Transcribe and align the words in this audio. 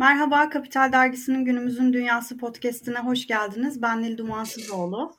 Merhaba, 0.00 0.48
Kapital 0.48 0.92
Dergisi'nin 0.92 1.44
Günümüzün 1.44 1.92
Dünyası 1.92 2.38
podcastine 2.38 2.98
hoş 2.98 3.26
geldiniz. 3.26 3.82
Ben 3.82 4.02
Nil 4.02 4.18
Dumansızoğlu. 4.18 5.12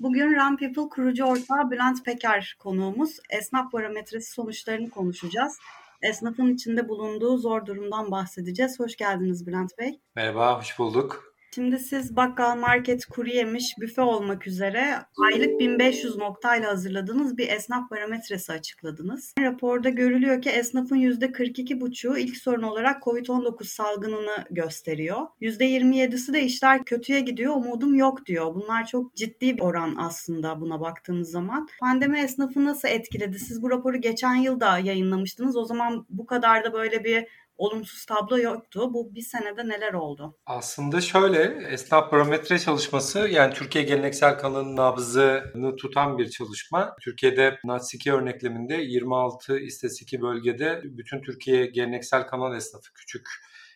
Bugün 0.00 0.34
Ram 0.34 0.56
People 0.56 0.88
kurucu 0.88 1.24
ortağı 1.24 1.70
Bülent 1.70 2.04
Peker 2.04 2.56
konuğumuz. 2.58 3.16
Esnaf 3.30 3.72
barometresi 3.72 4.32
sonuçlarını 4.32 4.90
konuşacağız. 4.90 5.58
Esnafın 6.02 6.54
içinde 6.54 6.88
bulunduğu 6.88 7.38
zor 7.38 7.66
durumdan 7.66 8.10
bahsedeceğiz. 8.10 8.80
Hoş 8.80 8.96
geldiniz 8.96 9.46
Bülent 9.46 9.78
Bey. 9.78 10.00
Merhaba, 10.14 10.58
hoş 10.58 10.78
bulduk. 10.78 11.27
Şimdi 11.54 11.78
siz 11.78 12.16
bakkal, 12.16 12.56
market, 12.56 13.06
kuru 13.06 13.28
yemiş, 13.28 13.74
büfe 13.80 14.02
olmak 14.02 14.46
üzere 14.46 14.94
aylık 15.32 15.60
1500 15.60 16.16
noktayla 16.16 16.70
hazırladığınız 16.70 17.38
bir 17.38 17.48
esnaf 17.48 17.90
barometresi 17.90 18.52
açıkladınız. 18.52 19.34
Raporda 19.40 19.88
görülüyor 19.88 20.42
ki 20.42 20.50
esnafın 20.50 20.96
%42,5'u 20.96 22.18
ilk 22.18 22.36
sorun 22.36 22.62
olarak 22.62 23.02
COVID-19 23.02 23.64
salgınını 23.64 24.44
gösteriyor. 24.50 25.26
%27'si 25.40 26.32
de 26.32 26.42
işler 26.42 26.84
kötüye 26.84 27.20
gidiyor, 27.20 27.56
umudum 27.56 27.94
yok 27.94 28.26
diyor. 28.26 28.54
Bunlar 28.54 28.86
çok 28.86 29.14
ciddi 29.16 29.56
bir 29.56 29.62
oran 29.62 29.94
aslında 29.98 30.60
buna 30.60 30.80
baktığınız 30.80 31.30
zaman. 31.30 31.68
Pandemi 31.80 32.18
esnafı 32.18 32.64
nasıl 32.64 32.88
etkiledi? 32.88 33.38
Siz 33.38 33.62
bu 33.62 33.70
raporu 33.70 34.00
geçen 34.00 34.34
yıl 34.34 34.60
da 34.60 34.78
yayınlamıştınız. 34.78 35.56
O 35.56 35.64
zaman 35.64 36.06
bu 36.08 36.26
kadar 36.26 36.64
da 36.64 36.72
böyle 36.72 37.04
bir 37.04 37.26
olumsuz 37.58 38.06
tablo 38.06 38.38
yoktu. 38.38 38.94
Bu 38.94 39.14
bir 39.14 39.22
senede 39.22 39.68
neler 39.68 39.92
oldu? 39.92 40.36
Aslında 40.46 41.00
şöyle 41.00 41.68
esnaf 41.72 42.12
barometre 42.12 42.58
çalışması 42.58 43.18
yani 43.18 43.54
Türkiye 43.54 43.84
geleneksel 43.84 44.38
kanalının 44.38 44.76
nabzını 44.76 45.76
tutan 45.76 46.18
bir 46.18 46.30
çalışma. 46.30 46.96
Türkiye'de 47.00 47.58
NATS2 47.64 48.12
örnekleminde 48.12 48.74
26 48.74 49.58
istatistik 49.58 50.22
bölgede 50.22 50.80
bütün 50.84 51.22
Türkiye 51.22 51.66
geleneksel 51.66 52.26
kanal 52.26 52.56
esnafı 52.56 52.92
küçük 52.94 53.28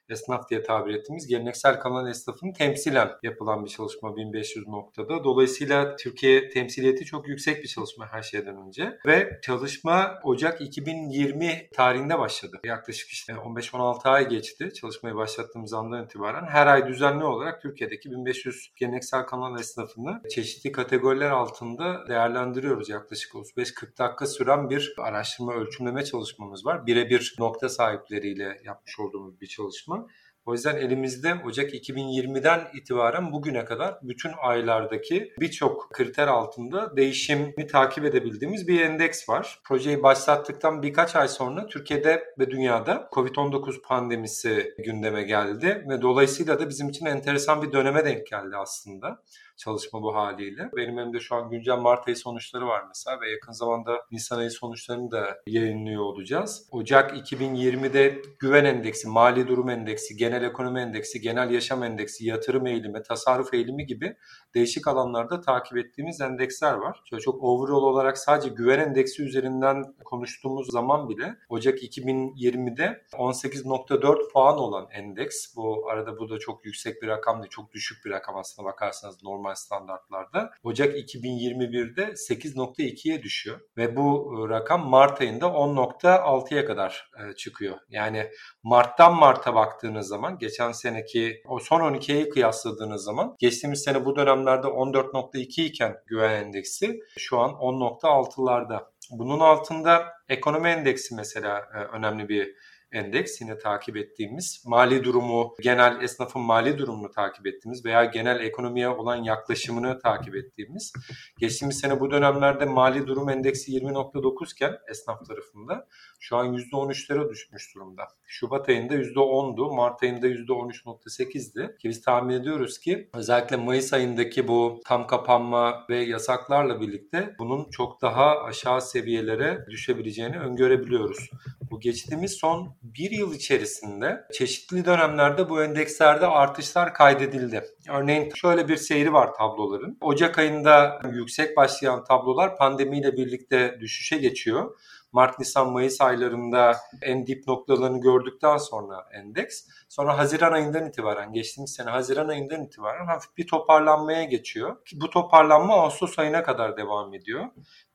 esnaf 0.09 0.51
diye 0.51 0.63
tabir 0.63 0.95
ettiğimiz 0.95 1.27
geleneksel 1.27 1.81
kanal 1.81 2.09
esnafının 2.09 2.53
temsilen 2.53 3.11
yapılan 3.23 3.65
bir 3.65 3.71
çalışma 3.71 4.17
1500 4.17 4.69
noktada. 4.69 5.25
Dolayısıyla 5.25 5.97
Türkiye 5.97 6.49
temsiliyeti 6.49 7.05
çok 7.05 7.29
yüksek 7.29 7.63
bir 7.63 7.69
çalışma 7.69 8.07
her 8.13 8.23
şeyden 8.23 8.57
önce. 8.67 8.99
Ve 9.07 9.41
çalışma 9.43 10.21
Ocak 10.25 10.61
2020 10.61 11.69
tarihinde 11.75 12.19
başladı. 12.19 12.61
Yaklaşık 12.65 13.09
işte 13.09 13.33
15-16 13.33 14.09
ay 14.09 14.29
geçti 14.29 14.73
çalışmayı 14.81 15.17
başlattığımız 15.17 15.73
andan 15.73 16.05
itibaren. 16.05 16.47
Her 16.47 16.67
ay 16.67 16.89
düzenli 16.89 17.25
olarak 17.25 17.63
Türkiye'deki 17.63 18.11
1500 18.11 18.73
geleneksel 18.77 19.23
kanal 19.23 19.61
esnafını 19.61 20.23
çeşitli 20.31 20.73
kategoriler 20.73 21.31
altında 21.31 22.09
değerlendiriyoruz. 22.09 22.89
Yaklaşık 22.89 23.33
35-40 23.33 23.99
dakika 23.99 24.27
süren 24.27 24.71
bir 24.71 24.95
araştırma 24.99 25.55
ölçümleme 25.55 26.05
çalışmamız 26.05 26.67
var. 26.67 26.87
Birebir 26.87 27.35
nokta 27.39 27.69
sahipleriyle 27.69 28.61
yapmış 28.65 29.01
olduğumuz 29.01 29.41
bir 29.41 29.47
çalışma. 29.47 30.02
O 30.47 30.53
yüzden 30.53 30.77
elimizde 30.77 31.35
Ocak 31.47 31.75
2020'den 31.75 32.69
itibaren 32.75 33.33
bugüne 33.33 33.65
kadar 33.65 33.99
bütün 34.03 34.33
aylardaki 34.43 35.33
birçok 35.41 35.91
kriter 35.93 36.29
altında 36.29 36.97
değişimi 36.97 37.67
takip 37.67 38.05
edebildiğimiz 38.05 38.69
bir 38.69 38.81
endeks 38.81 39.29
var. 39.29 39.61
Projeyi 39.65 40.03
başlattıktan 40.03 40.83
birkaç 40.83 41.17
ay 41.17 41.29
sonra 41.29 41.67
Türkiye'de 41.67 42.25
ve 42.39 42.51
dünyada 42.51 43.09
COVID-19 43.13 43.83
pandemisi 43.83 44.75
gündeme 44.79 45.23
geldi 45.23 45.85
ve 45.89 46.03
dolayısıyla 46.03 46.61
da 46.61 46.69
bizim 46.69 46.89
için 46.89 47.07
enteresan 47.07 47.63
bir 47.63 47.73
döneme 47.73 48.05
denk 48.05 48.27
geldi 48.27 48.57
aslında 48.57 49.23
çalışma 49.65 50.03
bu 50.03 50.15
haliyle. 50.15 50.71
Benim 50.77 50.99
elimde 50.99 51.21
şu 51.21 51.35
an 51.35 51.51
güncel 51.51 51.77
Mart 51.77 52.09
ayı 52.09 52.17
sonuçları 52.17 52.67
var 52.67 52.85
mesela 52.89 53.21
ve 53.21 53.31
yakın 53.31 53.53
zamanda 53.53 54.05
Nisan 54.11 54.39
ayı 54.39 54.51
sonuçlarını 54.51 55.11
da 55.11 55.39
yayınlıyor 55.47 56.03
olacağız. 56.03 56.69
Ocak 56.71 57.17
2020'de 57.17 58.23
güven 58.39 58.65
endeksi, 58.65 59.09
mali 59.09 59.49
durum 59.49 59.71
endeksi, 59.71 60.17
genel 60.17 60.43
ekonomi 60.43 60.81
endeksi, 60.81 61.21
genel 61.21 61.51
yaşam 61.51 61.83
endeksi, 61.83 62.27
yatırım 62.27 62.67
eğilimi, 62.67 63.03
tasarruf 63.03 63.55
eğilimi 63.55 63.87
gibi 63.87 64.17
değişik 64.55 64.89
alanlarda 64.89 65.41
takip 65.41 65.79
ettiğimiz 65.79 66.21
endeksler 66.21 66.75
var. 66.75 67.03
Şöyle 67.11 67.21
çok 67.21 67.43
overall 67.43 67.83
olarak 67.83 68.19
sadece 68.19 68.49
güven 68.49 68.79
endeksi 68.79 69.23
üzerinden 69.23 69.95
konuştuğumuz 70.05 70.71
zaman 70.71 71.09
bile 71.09 71.37
Ocak 71.49 71.83
2020'de 71.83 73.03
18.4 73.13 74.33
puan 74.33 74.59
olan 74.59 74.89
endeks. 74.91 75.57
Bu 75.57 75.91
arada 75.91 76.19
bu 76.19 76.31
da 76.31 76.39
çok 76.39 76.65
yüksek 76.65 77.03
bir 77.03 77.09
rakam 77.09 77.43
değil, 77.43 77.51
çok 77.51 77.73
düşük 77.73 78.05
bir 78.05 78.11
rakam 78.11 78.37
aslında 78.37 78.69
bakarsanız 78.69 79.23
normal 79.23 79.52
standartlarda. 79.55 80.51
Ocak 80.63 80.97
2021'de 80.97 82.03
8.2'ye 82.03 83.23
düşüyor 83.23 83.61
ve 83.77 83.97
bu 83.97 84.35
e, 84.35 84.49
rakam 84.49 84.89
Mart 84.89 85.21
ayında 85.21 85.47
10.6'ya 85.47 86.67
kadar 86.67 87.11
e, 87.19 87.35
çıkıyor. 87.35 87.77
Yani 87.89 88.31
Mart'tan 88.63 89.15
Mart'a 89.15 89.55
baktığınız 89.55 90.09
zaman 90.09 90.39
geçen 90.39 90.73
seneki 90.73 91.43
o 91.47 91.59
son 91.59 91.81
12 91.81 92.13
ayı 92.13 92.31
kıyasladığınız 92.31 93.05
zaman 93.05 93.37
geçtiğimiz 93.39 93.83
sene 93.83 94.05
bu 94.05 94.17
dönem 94.17 94.33
dönemlerde 94.33 94.67
14.2 94.67 95.63
iken 95.63 95.97
güven 96.07 96.45
endeksi 96.45 97.01
şu 97.19 97.39
an 97.39 97.51
10.6'larda. 97.51 98.85
Bunun 99.11 99.41
altında 99.41 100.13
ekonomi 100.29 100.69
endeksi 100.69 101.15
mesela 101.15 101.59
e, 101.59 101.79
önemli 101.79 102.29
bir 102.29 102.55
endeks 102.93 103.41
yine 103.41 103.59
takip 103.59 103.97
ettiğimiz 103.97 104.65
mali 104.67 105.05
durumu, 105.05 105.55
genel 105.63 106.03
esnafın 106.03 106.43
mali 106.43 106.79
durumunu 106.79 107.11
takip 107.11 107.47
ettiğimiz 107.47 107.85
veya 107.85 108.05
genel 108.05 108.41
ekonomiye 108.41 108.89
olan 108.89 109.17
yaklaşımını 109.17 109.99
takip 109.99 110.37
ettiğimiz. 110.37 110.93
Geçtiğimiz 111.39 111.79
sene 111.79 112.01
bu 112.01 112.11
dönemlerde 112.11 112.65
mali 112.65 113.07
durum 113.07 113.29
endeksi 113.29 113.73
20.9 113.73 114.53
iken 114.53 114.79
esnaf 114.91 115.27
tarafında 115.27 115.89
şu 116.21 116.37
an 116.37 116.55
%13'lere 116.55 117.31
düşmüş 117.31 117.75
durumda. 117.75 118.03
Şubat 118.27 118.69
ayında 118.69 118.95
%10'du, 118.95 119.73
Mart 119.73 120.03
ayında 120.03 120.29
%13.8'di. 120.29 121.77
Ki 121.79 121.89
biz 121.89 122.03
tahmin 122.03 122.35
ediyoruz 122.35 122.79
ki 122.79 123.11
özellikle 123.15 123.57
Mayıs 123.57 123.93
ayındaki 123.93 124.49
bu 124.49 124.81
tam 124.85 125.07
kapanma 125.07 125.87
ve 125.91 126.05
yasaklarla 126.05 126.81
birlikte 126.81 127.35
bunun 127.39 127.71
çok 127.71 128.03
daha 128.03 128.43
aşağı 128.43 128.83
seviyelere 128.83 129.67
düşebileceğini 129.71 130.39
öngörebiliyoruz. 130.39 131.31
Bu 131.71 131.81
geçtiğimiz 131.81 132.33
son 132.33 132.77
bir 132.83 133.11
yıl 133.11 133.35
içerisinde 133.35 134.25
çeşitli 134.33 134.85
dönemlerde 134.85 135.49
bu 135.49 135.63
endekslerde 135.63 136.27
artışlar 136.27 136.95
kaydedildi. 136.95 137.65
Örneğin 137.89 138.33
şöyle 138.35 138.69
bir 138.69 138.77
seyri 138.77 139.13
var 139.13 139.35
tabloların. 139.35 139.99
Ocak 140.01 140.39
ayında 140.39 141.01
yüksek 141.13 141.57
başlayan 141.57 142.05
tablolar 142.05 142.57
pandemiyle 142.57 143.17
birlikte 143.17 143.77
düşüşe 143.81 144.17
geçiyor. 144.17 144.77
Mart, 145.13 145.39
Nisan, 145.39 145.71
Mayıs 145.73 146.01
aylarında 146.01 146.77
en 147.03 147.27
dip 147.27 147.49
noktalarını 147.49 148.01
gördükten 148.01 148.57
sonra 148.57 149.09
endeks. 149.13 149.69
Sonra 149.89 150.19
Haziran 150.19 150.53
ayından 150.53 150.89
itibaren, 150.89 151.33
geçtiğimiz 151.33 151.75
sene 151.75 151.91
Haziran 151.91 152.29
ayından 152.29 152.65
itibaren 152.65 153.07
hafif 153.07 153.37
bir 153.37 153.47
toparlanmaya 153.47 154.25
geçiyor. 154.25 154.85
Ki 154.85 155.01
bu 155.01 155.11
toparlanma 155.11 155.75
Ağustos 155.75 156.19
ayına 156.19 156.43
kadar 156.43 156.77
devam 156.77 157.15
ediyor. 157.15 157.47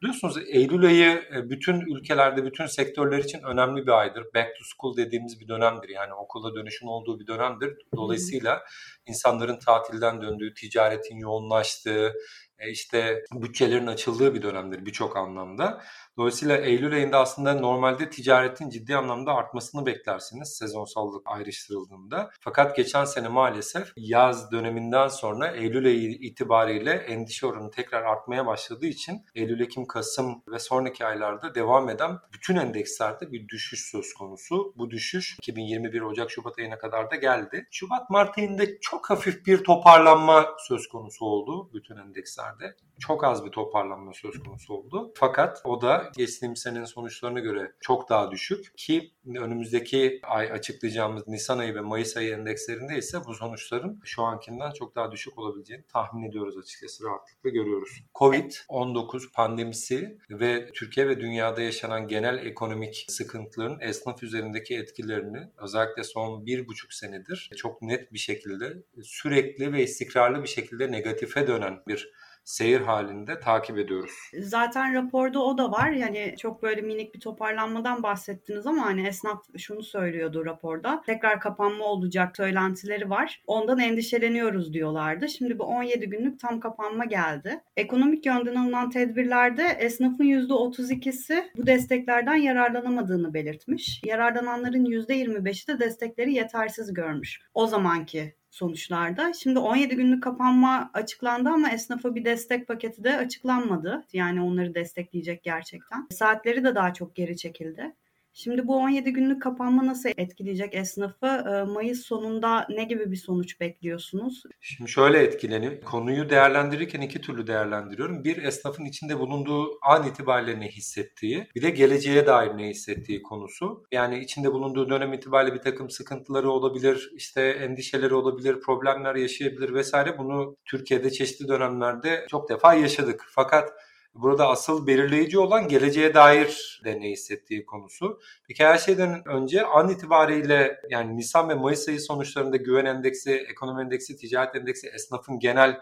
Biliyorsunuz 0.02 0.38
Eylül 0.48 0.86
ayı 0.86 1.24
e, 1.36 1.50
bütün 1.50 1.82
ülkelerde, 1.82 2.46
bütün 2.46 2.66
sektörler 2.66 3.18
için 3.18 3.42
önemli 3.44 3.88
bir 3.88 3.92
aydır. 3.92 4.24
Back 4.24 4.48
to 4.48 4.64
school 4.64 4.98
dediğimiz 4.98 5.40
bir 5.40 5.48
dönemdir. 5.48 5.90
Yani 5.90 6.14
okula 6.14 6.56
dönüşün 6.56 6.88
olduğu 6.88 7.20
bir 7.20 7.28
dönemdir. 7.28 7.78
Dolayısıyla 7.96 8.64
insanların 9.06 9.60
tatilden 9.60 10.22
döndüğü, 10.22 10.54
ticaretin 10.54 11.18
yoğunlaştığı, 11.18 12.14
e, 12.60 12.72
işte 12.72 13.24
bütçelerin 13.32 13.88
açıldığı 13.88 14.34
bir 14.34 14.42
dönemdir 14.42 14.86
birçok 14.86 15.18
anlamda. 15.18 15.84
Dolayısıyla 16.18 16.58
Eylül 16.58 16.94
ayında 16.94 17.20
aslında 17.20 17.54
normalde 17.54 18.10
ticaretin 18.10 18.70
ciddi 18.70 18.96
anlamda 18.96 19.34
artmasını 19.34 19.86
beklersiniz 19.86 20.58
sezonsallık 20.58 21.22
ayrıştırıldığında. 21.26 22.32
Fakat 22.40 22.76
geçen 22.76 23.06
sene 23.06 23.28
maalesef 23.28 23.94
yaz 23.98 24.52
döneminden 24.52 25.08
sonra 25.08 25.48
Eylül 25.48 25.86
ayı 25.86 26.12
itibariyle 26.12 26.92
endişe 26.92 27.48
oranı 27.48 27.72
tekrar 27.72 28.04
artmaya 28.04 28.46
başladığı 28.46 28.86
için 28.86 29.26
Eylül, 29.36 29.60
Ekim, 29.60 29.86
Kasım 29.86 30.44
ve 30.48 30.60
sonraki 30.60 31.06
aylarda 31.06 31.56
devam 31.56 31.90
eden 31.90 32.20
bütün 32.34 32.56
endekslerde 32.56 33.32
bir 33.32 33.48
düşüş 33.48 33.92
söz 33.92 34.14
konusu. 34.14 34.74
Bu 34.78 34.92
düşüş 34.92 35.38
2021 35.38 36.02
Ocak 36.02 36.32
Şubat 36.32 36.60
ayına 36.60 36.78
kadar 36.78 37.12
da 37.12 37.16
geldi. 37.16 37.68
Şubat 37.72 38.10
Mart 38.10 38.38
ayında 38.38 38.64
çok 38.82 39.10
hafif 39.10 39.46
bir 39.46 39.64
toparlanma 39.64 40.56
söz 40.68 40.88
konusu 40.88 41.26
oldu 41.26 41.70
bütün 41.74 41.98
endekslerde. 41.98 42.76
Çok 43.00 43.24
az 43.24 43.46
bir 43.46 43.52
toparlanma 43.52 44.14
söz 44.14 44.40
konusu 44.40 44.74
oldu. 44.74 45.12
Fakat 45.16 45.62
o 45.64 45.82
da 45.82 46.12
geçtiğimiz 46.18 46.60
senenin 46.60 46.86
sonuçlarına 46.86 47.40
göre 47.40 47.72
çok 47.80 48.10
daha 48.10 48.32
düşük 48.32 48.78
ki 48.78 49.12
önümüzdeki 49.36 50.20
ay 50.24 50.52
açıklayacağımız 50.52 51.28
Nisan 51.28 51.58
ayı 51.58 51.76
ve 51.76 51.82
Mayıs 51.82 52.18
ayı 52.18 52.34
endekslerinde 52.34 52.98
ise 52.98 53.18
bu 53.26 53.34
sonuçların 53.34 54.02
şu 54.04 54.24
ankinden 54.24 54.72
çok 54.72 54.96
daha 54.96 55.12
düşük 55.12 55.38
olabileceğini 55.38 55.84
tahmin 55.88 56.30
ediyoruz 56.30 56.58
açıkçası 56.58 57.04
rahatlıkla 57.04 57.50
görüyoruz. 57.50 58.04
Covid-19 58.16 59.32
pandemisi 59.32 60.18
ve 60.30 60.72
Türkiye 60.74 61.08
ve 61.08 61.20
dünyada 61.20 61.62
yaşanan 61.62 62.08
genel 62.08 62.46
ekonomik 62.46 63.06
sıkıntıların 63.10 63.80
esnaf 63.80 64.24
üzerindeki 64.24 64.76
etkilerini 64.76 65.40
özellikle 65.58 66.04
son 66.04 66.46
bir 66.46 66.68
buçuk 66.68 66.94
senedir 66.94 67.50
çok 67.58 67.82
net 67.82 68.14
bir 68.14 68.20
şekilde 68.20 68.84
sürekli 69.04 69.74
ve 69.74 69.84
istikrarlı 69.84 70.44
bir 70.44 70.48
şekilde 70.48 70.92
negatife 70.92 71.48
dönen 71.48 71.80
bir 71.88 72.12
seyir 72.48 72.82
halinde 72.82 73.40
takip 73.40 73.78
ediyoruz. 73.78 74.14
Zaten 74.40 74.94
raporda 74.94 75.40
o 75.40 75.58
da 75.58 75.72
var. 75.72 75.92
Yani 75.92 76.36
çok 76.40 76.64
böyle 76.64 76.82
minik 76.82 77.16
bir 77.16 77.20
toparlanmadan 77.20 78.04
bahsettiniz 78.04 78.68
ama 78.68 78.86
hani 78.86 79.08
esnaf 79.08 79.44
şunu 79.58 79.84
söylüyordu 79.84 80.46
raporda. 80.46 81.02
Tekrar 81.06 81.40
kapanma 81.40 81.86
olacak 81.86 82.38
söylentileri 82.38 83.10
var. 83.10 83.42
Ondan 83.48 83.80
endişeleniyoruz 83.80 84.74
diyorlardı. 84.74 85.30
Şimdi 85.30 85.60
bu 85.60 85.64
17 85.64 86.10
günlük 86.10 86.40
tam 86.40 86.60
kapanma 86.60 87.06
geldi. 87.06 87.62
Ekonomik 87.78 88.26
yönden 88.26 88.56
alınan 88.56 88.90
tedbirlerde 88.90 89.64
esnafın 89.64 90.24
%32'si 90.24 91.44
bu 91.58 91.68
desteklerden 91.68 92.36
yararlanamadığını 92.36 93.34
belirtmiş. 93.34 94.02
Yararlananların 94.06 94.86
%25'i 94.86 95.68
de 95.68 95.80
destekleri 95.80 96.34
yetersiz 96.34 96.94
görmüş. 96.94 97.42
O 97.54 97.68
zamanki 97.68 98.36
sonuçlarda. 98.58 99.34
Şimdi 99.34 99.60
17 99.60 99.96
günlük 99.96 100.24
kapanma 100.24 100.90
açıklandı 100.94 101.50
ama 101.50 101.70
esnafa 101.70 102.16
bir 102.16 102.26
destek 102.26 102.68
paketi 102.68 103.04
de 103.04 103.18
açıklanmadı. 103.18 104.06
Yani 104.14 104.42
onları 104.42 104.76
destekleyecek 104.76 105.44
gerçekten. 105.44 106.08
Saatleri 106.12 106.64
de 106.64 106.76
daha 106.76 106.94
çok 106.94 107.16
geri 107.16 107.38
çekildi. 107.38 107.94
Şimdi 108.40 108.68
bu 108.68 108.76
17 108.78 109.14
günlük 109.14 109.42
kapanma 109.42 109.86
nasıl 109.86 110.10
etkileyecek 110.18 110.76
esnafı? 110.76 111.26
Ee, 111.26 111.72
Mayıs 111.72 112.02
sonunda 112.02 112.68
ne 112.70 112.84
gibi 112.84 113.12
bir 113.12 113.16
sonuç 113.16 113.60
bekliyorsunuz? 113.60 114.44
Şimdi 114.62 114.92
şöyle 114.92 115.20
etkileniyor. 115.24 115.82
Konuyu 115.82 116.30
değerlendirirken 116.30 117.02
iki 117.02 117.22
türlü 117.22 117.48
değerlendiriyorum. 117.48 118.24
Bir 118.24 118.44
esnafın 118.44 118.86
içinde 118.86 119.20
bulunduğu 119.20 119.80
an 119.82 120.08
itibariyle 120.08 120.60
ne 120.60 120.68
hissettiği, 120.68 121.48
bir 121.56 121.62
de 121.62 121.70
geleceğe 121.70 122.26
dair 122.26 122.58
ne 122.58 122.70
hissettiği 122.70 123.22
konusu. 123.22 123.84
Yani 123.92 124.20
içinde 124.20 124.52
bulunduğu 124.54 124.90
dönem 124.90 125.14
itibariyle 125.14 125.56
bir 125.56 125.62
takım 125.62 125.90
sıkıntıları 125.90 126.52
olabilir, 126.52 127.12
işte 127.16 127.42
endişeleri 127.42 128.14
olabilir, 128.14 128.60
problemler 128.60 129.16
yaşayabilir 129.16 129.74
vesaire. 129.74 130.18
Bunu 130.18 130.58
Türkiye'de 130.66 131.12
çeşitli 131.12 131.48
dönemlerde 131.48 132.26
çok 132.30 132.50
defa 132.50 132.74
yaşadık. 132.74 133.26
Fakat 133.30 133.70
Burada 134.16 134.48
asıl 134.48 134.88
belirleyici 134.88 135.40
olan 135.40 135.68
geleceğe 135.68 136.14
dair 136.14 136.82
de 136.86 137.02
ne 137.02 137.10
hissettiği 137.10 137.66
konusu. 137.66 138.20
Peki 138.48 138.66
her 138.66 138.78
şeyden 138.78 139.28
önce 139.28 139.66
an 139.66 139.90
itibariyle 139.90 140.82
yani 140.90 141.18
Nisan 141.18 141.50
ve 141.50 141.54
Mayıs 141.56 141.88
ayı 141.88 142.02
sonuçlarında 142.02 142.58
güven 142.58 142.86
endeksi, 142.86 143.32
ekonomi 143.32 143.82
endeksi, 143.82 144.18
ticaret 144.18 144.56
endeksi, 144.56 144.88
esnafın 144.88 145.40
genel 145.40 145.80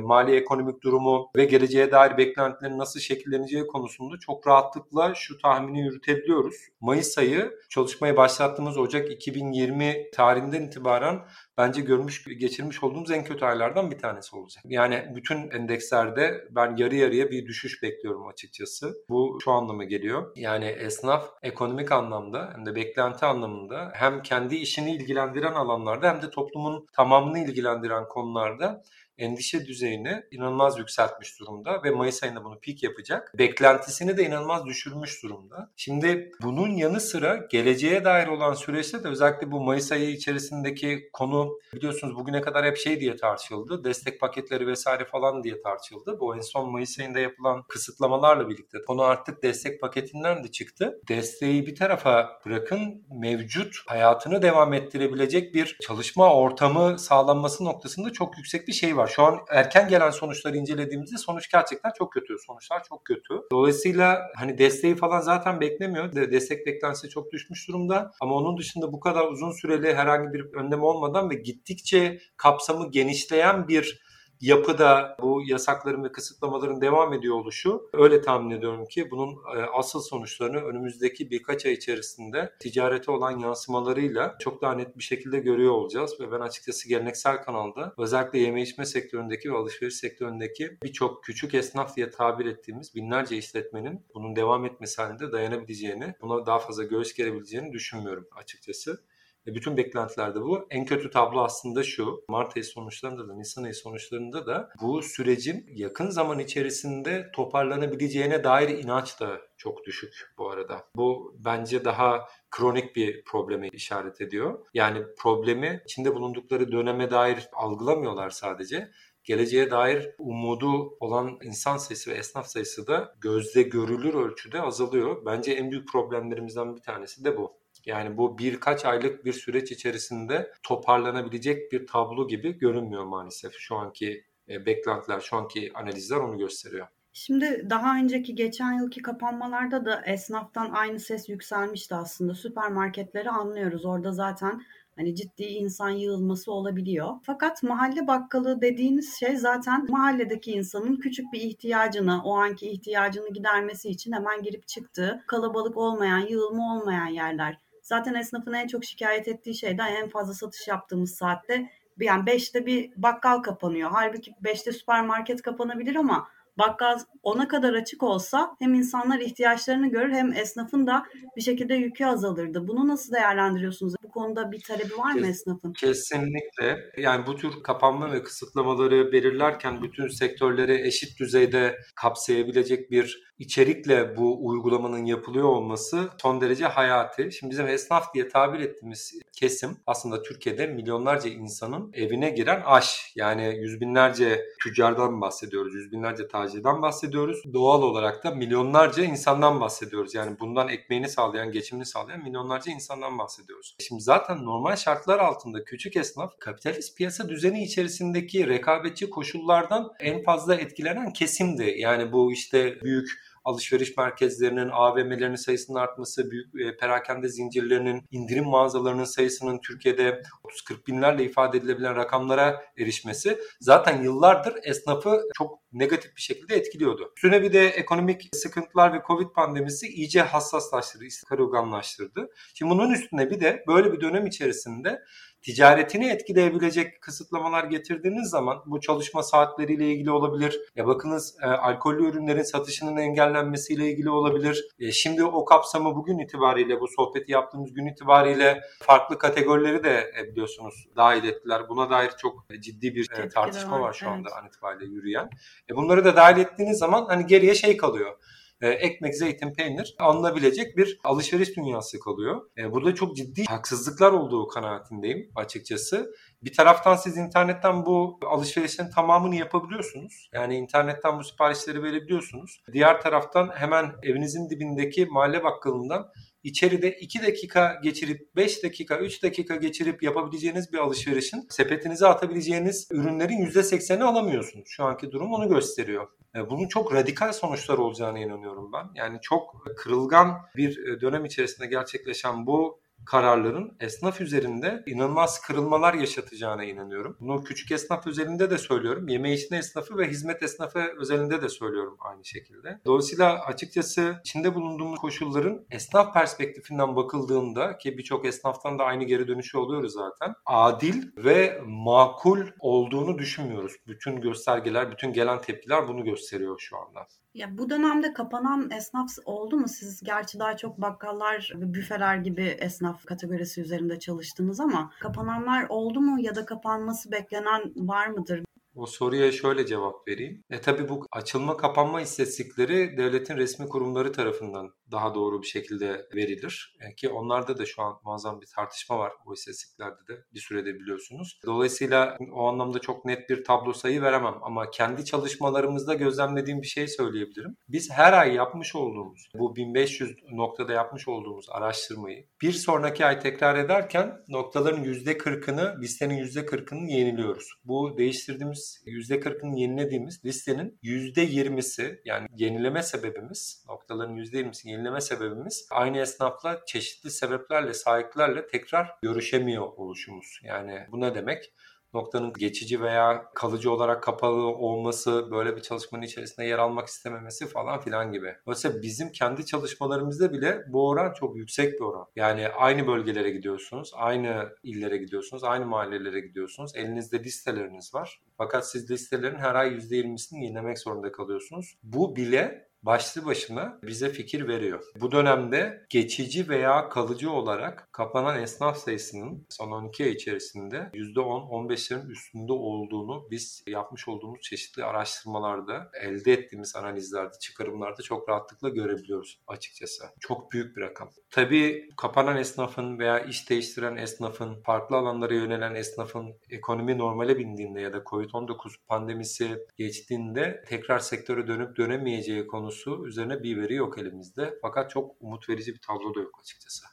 mali 0.00 0.36
ekonomik 0.36 0.82
durumu 0.82 1.30
ve 1.36 1.44
geleceğe 1.44 1.92
dair 1.92 2.16
beklentilerin 2.16 2.78
nasıl 2.78 3.00
şekilleneceği 3.00 3.66
konusunda 3.66 4.18
çok 4.18 4.46
rahatlıkla 4.46 5.14
şu 5.14 5.38
tahmini 5.38 5.80
yürütebiliyoruz. 5.80 6.56
Mayıs 6.80 7.18
ayı 7.18 7.52
çalışmaya 7.70 8.16
başlattığımız 8.16 8.78
Ocak 8.78 9.10
2020 9.10 10.10
tarihinden 10.14 10.62
itibaren 10.62 11.20
bence 11.58 11.80
görmüş 11.80 12.24
geçirmiş 12.24 12.82
olduğumuz 12.82 13.10
en 13.10 13.24
kötü 13.24 13.44
aylardan 13.44 13.90
bir 13.90 13.98
tanesi 13.98 14.36
olacak. 14.36 14.64
Yani 14.66 15.04
bütün 15.14 15.50
endekslerde 15.50 16.48
ben 16.50 16.76
yarı 16.76 16.96
yarıya 16.96 17.30
bir 17.30 17.46
düşüş 17.46 17.82
bekliyorum 17.82 18.28
açıkçası. 18.28 18.94
Bu 19.08 19.38
şu 19.44 19.52
anlama 19.52 19.84
geliyor. 19.84 20.32
Yani 20.36 20.64
esnaf 20.64 21.30
ekonomik 21.42 21.92
anlamda 21.92 22.50
hem 22.54 22.66
de 22.66 22.74
beklenti 22.74 23.26
anlamında 23.26 23.92
hem 23.94 24.22
kendi 24.22 24.56
işini 24.56 24.96
ilgilendiren 24.96 25.54
alanlarda 25.54 26.08
hem 26.08 26.22
de 26.22 26.30
toplumun 26.30 26.86
tamamını 26.92 27.38
ilgilendiren 27.38 28.08
konularda 28.08 28.82
endişe 29.18 29.66
düzeyini 29.66 30.22
inanılmaz 30.30 30.78
yükseltmiş 30.78 31.40
durumda 31.40 31.82
ve 31.84 31.90
Mayıs 31.90 32.22
ayında 32.22 32.44
bunu 32.44 32.60
peak 32.60 32.82
yapacak. 32.82 33.32
Beklentisini 33.38 34.16
de 34.16 34.24
inanılmaz 34.24 34.66
düşürmüş 34.66 35.22
durumda. 35.22 35.72
Şimdi 35.76 36.32
bunun 36.42 36.70
yanı 36.70 37.00
sıra 37.00 37.46
geleceğe 37.50 38.04
dair 38.04 38.26
olan 38.26 38.54
süreçte 38.54 39.04
de 39.04 39.08
özellikle 39.08 39.50
bu 39.50 39.60
Mayıs 39.60 39.92
ayı 39.92 40.10
içerisindeki 40.10 41.08
konu 41.12 41.58
biliyorsunuz 41.74 42.16
bugüne 42.16 42.40
kadar 42.40 42.64
hep 42.64 42.76
şey 42.76 43.00
diye 43.00 43.16
tartışıldı. 43.16 43.84
Destek 43.84 44.20
paketleri 44.20 44.66
vesaire 44.66 45.04
falan 45.04 45.44
diye 45.44 45.62
tartışıldı. 45.62 46.20
Bu 46.20 46.36
en 46.36 46.40
son 46.40 46.72
Mayıs 46.72 46.98
ayında 46.98 47.18
yapılan 47.18 47.62
kısıtlamalarla 47.68 48.48
birlikte 48.48 48.78
konu 48.86 49.02
artık 49.02 49.42
destek 49.42 49.80
paketinden 49.80 50.44
de 50.44 50.50
çıktı. 50.50 51.00
Desteği 51.08 51.66
bir 51.66 51.74
tarafa 51.74 52.40
bırakın 52.46 53.06
mevcut 53.20 53.76
hayatını 53.86 54.42
devam 54.42 54.72
ettirebilecek 54.72 55.54
bir 55.54 55.78
çalışma 55.82 56.34
ortamı 56.34 56.98
sağlanması 56.98 57.64
noktasında 57.64 58.12
çok 58.12 58.38
yüksek 58.38 58.68
bir 58.68 58.72
şey 58.72 58.96
var 58.96 59.05
var. 59.06 59.12
Şu 59.12 59.22
an 59.22 59.38
erken 59.50 59.88
gelen 59.88 60.10
sonuçları 60.10 60.56
incelediğimizde 60.56 61.18
sonuç 61.18 61.50
gerçekten 61.50 61.92
çok 61.98 62.12
kötü. 62.12 62.36
Sonuçlar 62.46 62.84
çok 62.84 63.04
kötü. 63.04 63.34
Dolayısıyla 63.52 64.22
hani 64.36 64.58
desteği 64.58 64.96
falan 64.96 65.20
zaten 65.20 65.60
beklemiyor. 65.60 66.12
Destek 66.14 66.66
beklentisi 66.66 67.08
çok 67.08 67.32
düşmüş 67.32 67.68
durumda. 67.68 68.12
Ama 68.20 68.34
onun 68.34 68.58
dışında 68.58 68.92
bu 68.92 69.00
kadar 69.00 69.26
uzun 69.26 69.52
süreli 69.52 69.94
herhangi 69.94 70.32
bir 70.32 70.54
önlem 70.54 70.82
olmadan 70.82 71.30
ve 71.30 71.34
gittikçe 71.34 72.18
kapsamı 72.36 72.90
genişleyen 72.90 73.68
bir 73.68 74.05
yapıda 74.40 75.16
bu 75.22 75.42
yasakların 75.46 76.04
ve 76.04 76.12
kısıtlamaların 76.12 76.80
devam 76.80 77.12
ediyor 77.12 77.34
oluşu 77.34 77.90
öyle 77.92 78.20
tahmin 78.20 78.50
ediyorum 78.50 78.86
ki 78.86 79.10
bunun 79.10 79.32
e, 79.32 79.62
asıl 79.74 80.00
sonuçlarını 80.00 80.56
önümüzdeki 80.56 81.30
birkaç 81.30 81.66
ay 81.66 81.72
içerisinde 81.72 82.52
ticarete 82.60 83.10
olan 83.10 83.38
yansımalarıyla 83.38 84.36
çok 84.40 84.62
daha 84.62 84.74
net 84.74 84.98
bir 84.98 85.02
şekilde 85.02 85.38
görüyor 85.38 85.72
olacağız 85.72 86.20
ve 86.20 86.32
ben 86.32 86.40
açıkçası 86.40 86.88
geleneksel 86.88 87.42
kanalda 87.42 87.94
özellikle 87.98 88.38
yeme 88.38 88.62
içme 88.62 88.86
sektöründeki 88.86 89.52
ve 89.52 89.56
alışveriş 89.56 89.94
sektöründeki 89.94 90.78
birçok 90.82 91.24
küçük 91.24 91.54
esnaf 91.54 91.96
diye 91.96 92.10
tabir 92.10 92.46
ettiğimiz 92.46 92.94
binlerce 92.94 93.36
işletmenin 93.36 94.00
bunun 94.14 94.36
devam 94.36 94.64
etmesi 94.64 95.02
halinde 95.02 95.32
dayanabileceğini, 95.32 96.14
buna 96.22 96.46
daha 96.46 96.58
fazla 96.58 96.84
göğüs 96.84 97.14
gerebileceğini 97.14 97.72
düşünmüyorum 97.72 98.26
açıkçası. 98.36 99.00
E, 99.46 99.54
bütün 99.54 99.76
beklentilerde 99.76 100.40
bu. 100.40 100.66
En 100.70 100.84
kötü 100.84 101.10
tablo 101.10 101.40
aslında 101.40 101.82
şu. 101.82 102.24
Mart 102.28 102.56
ayı 102.56 102.64
sonuçlarında 102.64 103.28
da 103.28 103.34
Nisan 103.34 103.64
ayı 103.64 103.74
sonuçlarında 103.74 104.46
da 104.46 104.68
bu 104.82 105.02
sürecin 105.02 105.66
yakın 105.68 106.10
zaman 106.10 106.38
içerisinde 106.38 107.30
toparlanabileceğine 107.32 108.44
dair 108.44 108.68
inanç 108.68 109.20
da 109.20 109.40
çok 109.56 109.84
düşük 109.84 110.34
bu 110.38 110.50
arada. 110.50 110.84
Bu 110.96 111.36
bence 111.44 111.84
daha 111.84 112.28
kronik 112.50 112.96
bir 112.96 113.24
probleme 113.24 113.68
işaret 113.68 114.20
ediyor. 114.20 114.66
Yani 114.74 115.02
problemi 115.18 115.82
içinde 115.84 116.14
bulundukları 116.14 116.72
döneme 116.72 117.10
dair 117.10 117.48
algılamıyorlar 117.52 118.30
sadece 118.30 118.90
geleceğe 119.24 119.70
dair 119.70 120.10
umudu 120.18 120.96
olan 121.00 121.38
insan 121.42 121.76
sayısı 121.76 122.10
ve 122.10 122.14
esnaf 122.14 122.46
sayısı 122.46 122.86
da 122.86 123.14
gözde 123.20 123.62
görülür 123.62 124.14
ölçüde 124.14 124.60
azalıyor. 124.60 125.26
Bence 125.26 125.52
en 125.52 125.70
büyük 125.70 125.88
problemlerimizden 125.88 126.76
bir 126.76 126.82
tanesi 126.82 127.24
de 127.24 127.36
bu. 127.36 127.65
Yani 127.86 128.16
bu 128.16 128.38
birkaç 128.38 128.84
aylık 128.84 129.24
bir 129.24 129.32
süreç 129.32 129.72
içerisinde 129.72 130.52
toparlanabilecek 130.62 131.72
bir 131.72 131.86
tablo 131.86 132.28
gibi 132.28 132.58
görünmüyor 132.58 133.04
maalesef. 133.04 133.52
Şu 133.58 133.76
anki 133.76 134.24
e, 134.48 134.66
beklentiler, 134.66 135.20
şu 135.20 135.36
anki 135.36 135.70
analizler 135.74 136.16
onu 136.16 136.38
gösteriyor. 136.38 136.86
Şimdi 137.12 137.66
daha 137.70 137.96
önceki 137.96 138.34
geçen 138.34 138.72
yılki 138.72 139.02
kapanmalarda 139.02 139.84
da 139.84 140.02
esnaftan 140.06 140.70
aynı 140.70 141.00
ses 141.00 141.28
yükselmişti 141.28 141.94
aslında. 141.94 142.34
Süpermarketleri 142.34 143.30
anlıyoruz. 143.30 143.84
Orada 143.84 144.12
zaten 144.12 144.62
hani 144.96 145.14
ciddi 145.14 145.42
insan 145.42 145.90
yığılması 145.90 146.52
olabiliyor. 146.52 147.08
Fakat 147.22 147.62
mahalle 147.62 148.06
bakkalı 148.06 148.60
dediğiniz 148.60 149.20
şey 149.20 149.36
zaten 149.36 149.86
mahalledeki 149.90 150.52
insanın 150.52 150.96
küçük 150.96 151.32
bir 151.32 151.40
ihtiyacını, 151.40 152.22
o 152.24 152.36
anki 152.36 152.70
ihtiyacını 152.70 153.32
gidermesi 153.32 153.88
için 153.88 154.12
hemen 154.12 154.42
girip 154.42 154.68
çıktığı, 154.68 155.24
kalabalık 155.26 155.76
olmayan, 155.76 156.26
yığılma 156.26 156.76
olmayan 156.76 157.06
yerler. 157.06 157.65
Zaten 157.86 158.14
esnafın 158.14 158.52
en 158.52 158.66
çok 158.66 158.84
şikayet 158.84 159.28
ettiği 159.28 159.54
şey 159.54 159.78
de 159.78 159.82
en 159.82 160.08
fazla 160.08 160.34
satış 160.34 160.68
yaptığımız 160.68 161.14
saatte 161.14 161.70
yani 162.00 162.24
5'te 162.24 162.66
bir 162.66 162.92
bakkal 162.96 163.38
kapanıyor. 163.38 163.90
Halbuki 163.92 164.30
5'te 164.44 164.72
süpermarket 164.72 165.42
kapanabilir 165.42 165.96
ama 165.96 166.28
bakkal 166.58 166.98
ona 167.22 167.48
kadar 167.48 167.74
açık 167.74 168.02
olsa 168.02 168.56
hem 168.58 168.74
insanlar 168.74 169.20
ihtiyaçlarını 169.20 169.90
görür 169.90 170.12
hem 170.12 170.32
esnafın 170.32 170.86
da 170.86 171.06
bir 171.36 171.42
şekilde 171.42 171.74
yükü 171.74 172.04
azalırdı. 172.04 172.68
Bunu 172.68 172.88
nasıl 172.88 173.14
değerlendiriyorsunuz? 173.14 173.94
Bu 174.02 174.10
konuda 174.10 174.52
bir 174.52 174.60
talebi 174.60 174.98
var 174.98 175.12
mı 175.12 175.26
esnafın? 175.26 175.72
Kesinlikle. 175.72 176.78
Yani 176.98 177.26
bu 177.26 177.36
tür 177.36 177.62
kapanma 177.62 178.12
ve 178.12 178.22
kısıtlamaları 178.22 179.12
belirlerken 179.12 179.82
bütün 179.82 180.08
sektörleri 180.08 180.86
eşit 180.86 181.20
düzeyde 181.20 181.78
kapsayabilecek 181.94 182.90
bir 182.90 183.26
içerikle 183.38 184.16
bu 184.16 184.46
uygulamanın 184.46 185.04
yapılıyor 185.04 185.44
olması 185.44 186.08
son 186.22 186.40
derece 186.40 186.66
hayati. 186.66 187.32
Şimdi 187.32 187.50
bizim 187.50 187.66
esnaf 187.66 188.14
diye 188.14 188.28
tabir 188.28 188.60
ettiğimiz 188.60 189.12
kesim 189.32 189.70
aslında 189.86 190.22
Türkiye'de 190.22 190.66
milyonlarca 190.66 191.30
insanın 191.30 191.90
evine 191.92 192.30
giren 192.30 192.62
aş. 192.64 193.12
Yani 193.16 193.56
yüz 193.58 193.80
binlerce 193.80 194.44
tüccardan 194.62 195.20
bahsediyoruz, 195.20 195.74
yüz 195.74 195.92
binlerce 195.92 196.28
tacirden 196.28 196.45
bahsediyoruz. 196.64 197.42
Doğal 197.52 197.82
olarak 197.82 198.24
da 198.24 198.30
milyonlarca 198.30 199.04
insandan 199.04 199.60
bahsediyoruz. 199.60 200.14
Yani 200.14 200.40
bundan 200.40 200.68
ekmeğini 200.68 201.08
sağlayan, 201.08 201.52
geçimini 201.52 201.86
sağlayan 201.86 202.22
milyonlarca 202.22 202.72
insandan 202.72 203.18
bahsediyoruz. 203.18 203.76
Şimdi 203.78 204.02
zaten 204.02 204.44
normal 204.44 204.76
şartlar 204.76 205.18
altında 205.18 205.64
küçük 205.64 205.96
esnaf 205.96 206.38
kapitalist 206.38 206.96
piyasa 206.96 207.28
düzeni 207.28 207.64
içerisindeki 207.64 208.48
rekabetçi 208.48 209.10
koşullardan 209.10 209.92
en 210.00 210.22
fazla 210.22 210.54
etkilenen 210.54 211.12
kesimdi. 211.12 211.74
Yani 211.78 212.12
bu 212.12 212.32
işte 212.32 212.80
büyük 212.80 213.25
alışveriş 213.46 213.96
merkezlerinin, 213.96 214.68
AVM'lerinin 214.68 215.36
sayısının 215.36 215.78
artması, 215.78 216.30
büyük 216.30 216.60
e, 216.60 216.76
perakende 216.76 217.28
zincirlerinin, 217.28 218.02
indirim 218.10 218.44
mağazalarının 218.44 219.04
sayısının 219.04 219.60
Türkiye'de 219.60 220.22
30-40 220.44 220.86
binlerle 220.86 221.24
ifade 221.24 221.58
edilebilen 221.58 221.96
rakamlara 221.96 222.62
erişmesi 222.78 223.38
zaten 223.60 224.02
yıllardır 224.02 224.54
esnafı 224.62 225.22
çok 225.38 225.58
negatif 225.72 226.16
bir 226.16 226.20
şekilde 226.20 226.56
etkiliyordu. 226.56 227.12
Üstüne 227.16 227.42
bir 227.42 227.52
de 227.52 227.68
ekonomik 227.68 228.36
sıkıntılar 228.36 228.92
ve 228.92 229.02
Covid 229.06 229.30
pandemisi 229.34 229.86
iyice 229.86 230.22
hassaslaştırdı, 230.22 231.04
istikraroganlaştırdı. 231.04 232.28
Şimdi 232.54 232.70
bunun 232.70 232.92
üstüne 232.92 233.30
bir 233.30 233.40
de 233.40 233.64
böyle 233.68 233.92
bir 233.92 234.00
dönem 234.00 234.26
içerisinde 234.26 235.02
ticaretini 235.46 236.08
etkileyebilecek 236.08 237.02
kısıtlamalar 237.02 237.64
getirdiğiniz 237.64 238.30
zaman 238.30 238.62
bu 238.66 238.80
çalışma 238.80 239.22
saatleriyle 239.22 239.92
ilgili 239.92 240.10
olabilir. 240.10 240.60
Ya 240.76 240.86
bakınız 240.86 241.36
e, 241.42 241.46
alkollü 241.46 242.08
ürünlerin 242.08 242.42
satışının 242.42 242.96
engellenmesiyle 242.96 243.90
ilgili 243.90 244.10
olabilir. 244.10 244.64
E, 244.78 244.92
şimdi 244.92 245.24
o 245.24 245.44
kapsamı 245.44 245.94
bugün 245.94 246.18
itibariyle 246.18 246.80
bu 246.80 246.88
sohbeti 246.88 247.32
yaptığımız 247.32 247.74
gün 247.74 247.86
itibariyle 247.86 248.60
farklı 248.82 249.18
kategorileri 249.18 249.84
de 249.84 250.12
e, 250.20 250.30
biliyorsunuz 250.30 250.88
dahil 250.96 251.24
ettiler. 251.24 251.68
Buna 251.68 251.90
dair 251.90 252.10
çok 252.18 252.46
ciddi 252.60 252.94
bir 252.94 253.10
e, 253.18 253.28
tartışma 253.28 253.80
var 253.80 253.92
şu 253.92 254.08
anda 254.08 254.28
evet. 254.28 254.42
an 254.42 254.48
itibariyle 254.48 254.84
yürüyen. 254.84 255.30
E, 255.70 255.76
bunları 255.76 256.04
da 256.04 256.16
dahil 256.16 256.38
ettiğiniz 256.38 256.78
zaman 256.78 257.06
hani 257.08 257.26
geriye 257.26 257.54
şey 257.54 257.76
kalıyor 257.76 258.16
e, 258.60 258.68
ekmek, 258.68 259.14
zeytin, 259.14 259.54
peynir 259.54 259.94
alınabilecek 259.98 260.76
bir 260.76 260.98
alışveriş 261.04 261.56
dünyası 261.56 262.00
kalıyor. 262.00 262.50
E, 262.58 262.72
burada 262.72 262.94
çok 262.94 263.16
ciddi 263.16 263.44
haksızlıklar 263.44 264.12
olduğu 264.12 264.48
kanaatindeyim 264.48 265.30
açıkçası. 265.34 266.14
Bir 266.42 266.52
taraftan 266.52 266.96
siz 266.96 267.16
internetten 267.16 267.86
bu 267.86 268.20
alışverişin 268.26 268.90
tamamını 268.90 269.36
yapabiliyorsunuz. 269.36 270.30
Yani 270.32 270.56
internetten 270.56 271.18
bu 271.18 271.24
siparişleri 271.24 271.82
verebiliyorsunuz. 271.82 272.62
Diğer 272.72 273.00
taraftan 273.00 273.50
hemen 273.54 273.92
evinizin 274.02 274.50
dibindeki 274.50 275.06
mahalle 275.06 275.44
bakkalından 275.44 276.12
içeride 276.46 276.92
2 276.92 277.22
dakika 277.22 277.80
geçirip 277.82 278.36
5 278.36 278.62
dakika 278.62 278.98
3 278.98 279.22
dakika 279.22 279.56
geçirip 279.56 280.02
yapabileceğiniz 280.02 280.72
bir 280.72 280.78
alışverişin 280.78 281.46
sepetinize 281.50 282.06
atabileceğiniz 282.06 282.88
ürünlerin 282.90 283.46
%80'ini 283.46 284.02
alamıyorsunuz. 284.02 284.64
Şu 284.68 284.84
anki 284.84 285.12
durum 285.12 285.32
onu 285.32 285.48
gösteriyor. 285.48 286.08
E, 286.36 286.50
bunun 286.50 286.68
çok 286.68 286.94
radikal 286.94 287.32
sonuçlar 287.32 287.78
olacağına 287.78 288.18
inanıyorum 288.18 288.72
ben. 288.72 288.88
Yani 288.94 289.18
çok 289.22 289.66
kırılgan 289.76 290.42
bir 290.56 290.86
e, 290.86 291.00
dönem 291.00 291.24
içerisinde 291.24 291.66
gerçekleşen 291.66 292.46
bu 292.46 292.80
kararların 293.06 293.76
esnaf 293.80 294.20
üzerinde 294.20 294.82
inanılmaz 294.86 295.40
kırılmalar 295.40 295.94
yaşatacağına 295.94 296.64
inanıyorum. 296.64 297.16
Bunu 297.20 297.44
küçük 297.44 297.72
esnaf 297.72 298.06
üzerinde 298.06 298.50
de 298.50 298.58
söylüyorum. 298.58 299.08
Yeme 299.08 299.32
içme 299.32 299.56
esnafı 299.58 299.98
ve 299.98 300.08
hizmet 300.08 300.42
esnafı 300.42 300.78
özelinde 300.98 301.42
de 301.42 301.48
söylüyorum 301.48 301.96
aynı 302.00 302.24
şekilde. 302.24 302.80
Dolayısıyla 302.86 303.44
açıkçası 303.44 304.16
içinde 304.20 304.54
bulunduğumuz 304.54 304.98
koşulların 304.98 305.66
esnaf 305.70 306.14
perspektifinden 306.14 306.96
bakıldığında 306.96 307.78
ki 307.78 307.98
birçok 307.98 308.26
esnaftan 308.26 308.78
da 308.78 308.84
aynı 308.84 309.04
geri 309.04 309.28
dönüşü 309.28 309.58
oluyoruz 309.58 309.92
zaten. 309.92 310.34
Adil 310.46 311.02
ve 311.16 311.62
makul 311.66 312.40
olduğunu 312.60 313.18
düşünmüyoruz. 313.18 313.72
Bütün 313.86 314.20
göstergeler, 314.20 314.90
bütün 314.90 315.12
gelen 315.12 315.40
tepkiler 315.40 315.88
bunu 315.88 316.04
gösteriyor 316.04 316.58
şu 316.58 316.76
anda. 316.78 317.06
Ya 317.36 317.58
bu 317.58 317.70
dönemde 317.70 318.12
kapanan 318.12 318.70
esnaf 318.70 319.10
oldu 319.24 319.56
mu? 319.56 319.68
Siz 319.68 320.02
gerçi 320.02 320.38
daha 320.38 320.56
çok 320.56 320.78
bakkallar 320.80 321.52
ve 321.56 321.74
büfeler 321.74 322.16
gibi 322.16 322.42
esnaf 322.42 323.04
kategorisi 323.04 323.60
üzerinde 323.60 323.98
çalıştınız 323.98 324.60
ama 324.60 324.90
kapananlar 325.00 325.66
oldu 325.68 326.00
mu 326.00 326.20
ya 326.20 326.34
da 326.34 326.44
kapanması 326.44 327.12
beklenen 327.12 327.72
var 327.76 328.06
mıdır? 328.06 328.42
O 328.74 328.86
soruya 328.86 329.32
şöyle 329.32 329.66
cevap 329.66 330.08
vereyim. 330.08 330.44
E 330.50 330.60
tabi 330.60 330.88
bu 330.88 331.06
açılma 331.12 331.56
kapanma 331.56 332.00
istatistikleri 332.00 332.96
devletin 332.96 333.36
resmi 333.36 333.68
kurumları 333.68 334.12
tarafından 334.12 334.70
daha 334.90 335.14
doğru 335.14 335.42
bir 335.42 335.46
şekilde 335.46 336.06
verilir. 336.14 336.76
E 336.80 336.94
ki 336.94 337.08
onlarda 337.08 337.58
da 337.58 337.66
şu 337.66 337.82
an 337.82 338.00
muazzam 338.04 338.40
bir 338.40 338.46
tartışma 338.46 338.98
var 338.98 339.12
o 339.26 339.32
istatistiklerde 339.32 340.06
de 340.08 340.24
bir 340.34 340.40
sürede 340.40 340.74
biliyorsunuz. 340.74 341.40
Dolayısıyla 341.46 342.18
o 342.32 342.48
anlamda 342.48 342.78
çok 342.78 343.04
net 343.04 343.30
bir 343.30 343.44
tablo 343.44 343.72
sayı 343.72 344.02
veremem 344.02 344.34
ama 344.42 344.70
kendi 344.70 345.04
çalışmalarımızda 345.04 345.94
gözlemlediğim 345.94 346.62
bir 346.62 346.66
şey 346.66 346.88
söyleyebilirim. 346.88 347.56
Biz 347.68 347.90
her 347.90 348.12
ay 348.12 348.34
yapmış 348.34 348.74
olduğumuz 348.74 349.28
bu 349.34 349.56
1500 349.56 350.16
noktada 350.32 350.72
yapmış 350.72 351.08
olduğumuz 351.08 351.46
araştırmayı 351.50 352.26
bir 352.42 352.52
sonraki 352.52 353.06
ay 353.06 353.20
tekrar 353.20 353.56
ederken 353.56 354.24
noktaların 354.28 354.84
%40'ını 354.84 355.80
listenin 355.82 356.24
%40'ını 356.24 356.90
yeniliyoruz. 356.90 357.52
Bu 357.64 357.98
değiştirdiğimiz 357.98 358.84
%40'ını 358.86 359.58
yenilediğimiz 359.58 360.24
listenin 360.24 360.78
%20'si 360.82 362.00
yani 362.04 362.26
yenileme 362.36 362.82
sebebimiz, 362.82 363.64
noktaların 363.68 364.16
%20'si 364.16 364.68
yenileme 364.76 365.00
sebebimiz 365.00 365.68
aynı 365.70 365.98
esnafla 365.98 366.64
çeşitli 366.66 367.10
sebeplerle, 367.10 367.74
sahiplerle 367.74 368.46
tekrar 368.46 368.98
görüşemiyor 369.02 369.66
oluşumuz. 369.76 370.40
Yani 370.42 370.86
bu 370.92 371.00
ne 371.00 371.14
demek? 371.14 371.52
noktanın 371.96 372.32
geçici 372.32 372.80
veya 372.80 373.24
kalıcı 373.34 373.72
olarak 373.72 374.02
kapalı 374.02 374.46
olması, 374.46 375.28
böyle 375.30 375.56
bir 375.56 375.62
çalışmanın 375.62 376.02
içerisinde 376.02 376.46
yer 376.46 376.58
almak 376.58 376.88
istememesi 376.88 377.46
falan 377.46 377.80
filan 377.80 378.12
gibi. 378.12 378.34
Mesela 378.46 378.82
bizim 378.82 379.12
kendi 379.12 379.46
çalışmalarımızda 379.46 380.32
bile 380.32 380.64
bu 380.68 380.88
oran 380.88 381.12
çok 381.12 381.36
yüksek 381.36 381.72
bir 381.72 381.80
oran. 381.80 382.06
Yani 382.16 382.48
aynı 382.48 382.86
bölgelere 382.86 383.30
gidiyorsunuz, 383.30 383.92
aynı 383.94 384.48
illere 384.62 384.96
gidiyorsunuz, 384.96 385.44
aynı 385.44 385.66
mahallelere 385.66 386.20
gidiyorsunuz. 386.20 386.76
Elinizde 386.76 387.24
listeleriniz 387.24 387.94
var. 387.94 388.20
Fakat 388.38 388.70
siz 388.70 388.90
listelerin 388.90 389.38
her 389.38 389.54
ay 389.54 389.68
%20'sini 389.68 390.44
yenilemek 390.44 390.78
zorunda 390.78 391.12
kalıyorsunuz. 391.12 391.78
Bu 391.82 392.16
bile 392.16 392.65
başlı 392.82 393.26
başına 393.26 393.78
bize 393.82 394.08
fikir 394.08 394.48
veriyor. 394.48 394.84
Bu 395.00 395.12
dönemde 395.12 395.86
geçici 395.90 396.48
veya 396.48 396.88
kalıcı 396.88 397.30
olarak 397.30 397.88
kapanan 397.92 398.42
esnaf 398.42 398.78
sayısının 398.78 399.46
son 399.48 399.70
12 399.70 400.04
ay 400.04 400.10
içerisinde 400.10 400.76
%10-15'lerin 400.94 402.10
üstünde 402.10 402.52
olduğunu 402.52 403.28
biz 403.30 403.64
yapmış 403.66 404.08
olduğumuz 404.08 404.40
çeşitli 404.40 404.84
araştırmalarda, 404.84 405.90
elde 406.02 406.32
ettiğimiz 406.32 406.76
analizlerde, 406.76 407.38
çıkarımlarda 407.40 408.02
çok 408.02 408.28
rahatlıkla 408.28 408.68
görebiliyoruz 408.68 409.40
açıkçası. 409.46 410.04
Çok 410.20 410.52
büyük 410.52 410.76
bir 410.76 410.82
rakam. 410.82 411.10
Tabii 411.30 411.88
kapanan 411.96 412.36
esnafın 412.36 412.98
veya 412.98 413.20
iş 413.20 413.50
değiştiren 413.50 413.96
esnafın, 413.96 414.62
farklı 414.62 414.96
alanlara 414.96 415.34
yönelen 415.34 415.74
esnafın 415.74 416.34
ekonomi 416.50 416.98
normale 416.98 417.38
bindiğinde 417.38 417.80
ya 417.80 417.92
da 417.92 417.98
COVID-19 417.98 418.56
pandemisi 418.86 419.58
geçtiğinde 419.76 420.64
tekrar 420.68 420.98
sektöre 420.98 421.46
dönüp 421.46 421.76
dönemeyeceği 421.76 422.46
konusu 422.46 422.65
konusu 422.66 423.06
üzerine 423.06 423.42
bir 423.42 423.56
veri 423.56 423.74
yok 423.74 423.98
elimizde. 423.98 424.58
Fakat 424.62 424.90
çok 424.90 425.16
umut 425.20 425.48
verici 425.48 425.74
bir 425.74 425.78
tablo 425.78 426.14
da 426.14 426.20
yok 426.20 426.38
açıkçası. 426.42 426.86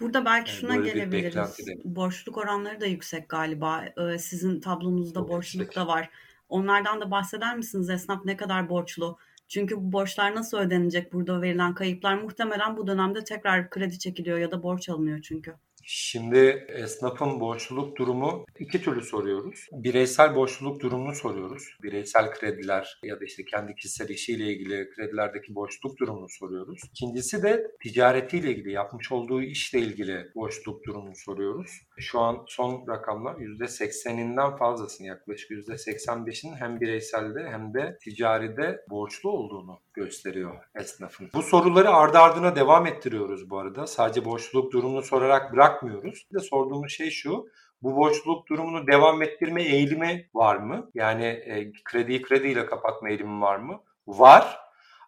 Burada 0.00 0.24
belki 0.24 0.50
yani 0.50 0.60
şuna 0.60 0.76
gelebiliriz. 0.76 1.58
Borçluluk 1.84 2.38
oranları 2.38 2.80
da 2.80 2.86
yüksek 2.86 3.28
galiba. 3.28 3.84
Ee, 3.84 4.18
sizin 4.18 4.60
tablonuzda 4.60 5.20
çok 5.20 5.28
borçluluk 5.28 5.66
yüksek. 5.66 5.82
da 5.82 5.86
var. 5.86 6.10
Onlardan 6.48 7.00
da 7.00 7.10
bahseder 7.10 7.56
misiniz? 7.56 7.90
Esnaf 7.90 8.24
ne 8.24 8.36
kadar 8.36 8.68
borçlu? 8.68 9.18
Çünkü 9.48 9.76
bu 9.76 9.92
borçlar 9.92 10.34
nasıl 10.34 10.58
ödenecek? 10.58 11.12
Burada 11.12 11.42
verilen 11.42 11.74
kayıplar 11.74 12.14
muhtemelen 12.14 12.76
bu 12.76 12.86
dönemde 12.86 13.24
tekrar 13.24 13.70
kredi 13.70 13.98
çekiliyor 13.98 14.38
ya 14.38 14.50
da 14.50 14.62
borç 14.62 14.88
alınıyor 14.88 15.20
çünkü. 15.22 15.54
Şimdi 15.84 16.66
esnafın 16.68 17.40
borçluluk 17.40 17.96
durumu 17.96 18.44
iki 18.58 18.82
türlü 18.82 19.02
soruyoruz. 19.02 19.66
Bireysel 19.72 20.34
borçluluk 20.34 20.80
durumunu 20.80 21.14
soruyoruz. 21.14 21.76
Bireysel 21.82 22.30
krediler 22.30 23.00
ya 23.04 23.20
da 23.20 23.24
işte 23.24 23.44
kendi 23.44 23.74
kişisel 23.74 24.08
işiyle 24.08 24.52
ilgili 24.52 24.90
kredilerdeki 24.90 25.54
borçluluk 25.54 25.98
durumunu 25.98 26.28
soruyoruz. 26.28 26.80
İkincisi 26.84 27.42
de 27.42 27.70
ticaretiyle 27.82 28.50
ilgili, 28.50 28.72
yapmış 28.72 29.12
olduğu 29.12 29.42
işle 29.42 29.78
ilgili 29.78 30.30
borçluluk 30.34 30.86
durumunu 30.86 31.16
soruyoruz. 31.16 31.70
Şu 31.98 32.20
an 32.20 32.44
son 32.46 32.88
rakamlar 32.88 33.34
%80'inden 33.34 34.58
fazlasını 34.58 35.06
yaklaşık 35.06 35.50
%85'in 35.50 36.54
hem 36.54 36.80
bireyselde 36.80 37.48
hem 37.50 37.74
de 37.74 37.98
ticaride 38.00 38.84
borçlu 38.90 39.30
olduğunu 39.30 39.80
gösteriyor 39.94 40.64
esnafın. 40.74 41.30
Bu 41.34 41.42
soruları 41.42 41.90
ardı 41.90 42.18
ardına 42.18 42.56
devam 42.56 42.86
ettiriyoruz 42.86 43.50
bu 43.50 43.58
arada. 43.58 43.86
Sadece 43.86 44.24
borçluluk 44.24 44.72
durumunu 44.72 45.02
sorarak 45.02 45.52
bırakmıyoruz. 45.52 46.26
Bir 46.30 46.38
de 46.38 46.42
sorduğumuz 46.42 46.92
şey 46.92 47.10
şu. 47.10 47.46
Bu 47.82 47.96
borçluluk 47.96 48.48
durumunu 48.48 48.86
devam 48.86 49.22
ettirme 49.22 49.62
eğilimi 49.62 50.28
var 50.34 50.56
mı? 50.56 50.90
Yani 50.94 51.24
e, 51.24 51.72
krediyi 51.84 52.22
krediyle 52.22 52.66
kapatma 52.66 53.08
eğilimi 53.08 53.40
var 53.40 53.56
mı? 53.56 53.80
Var. 54.06 54.58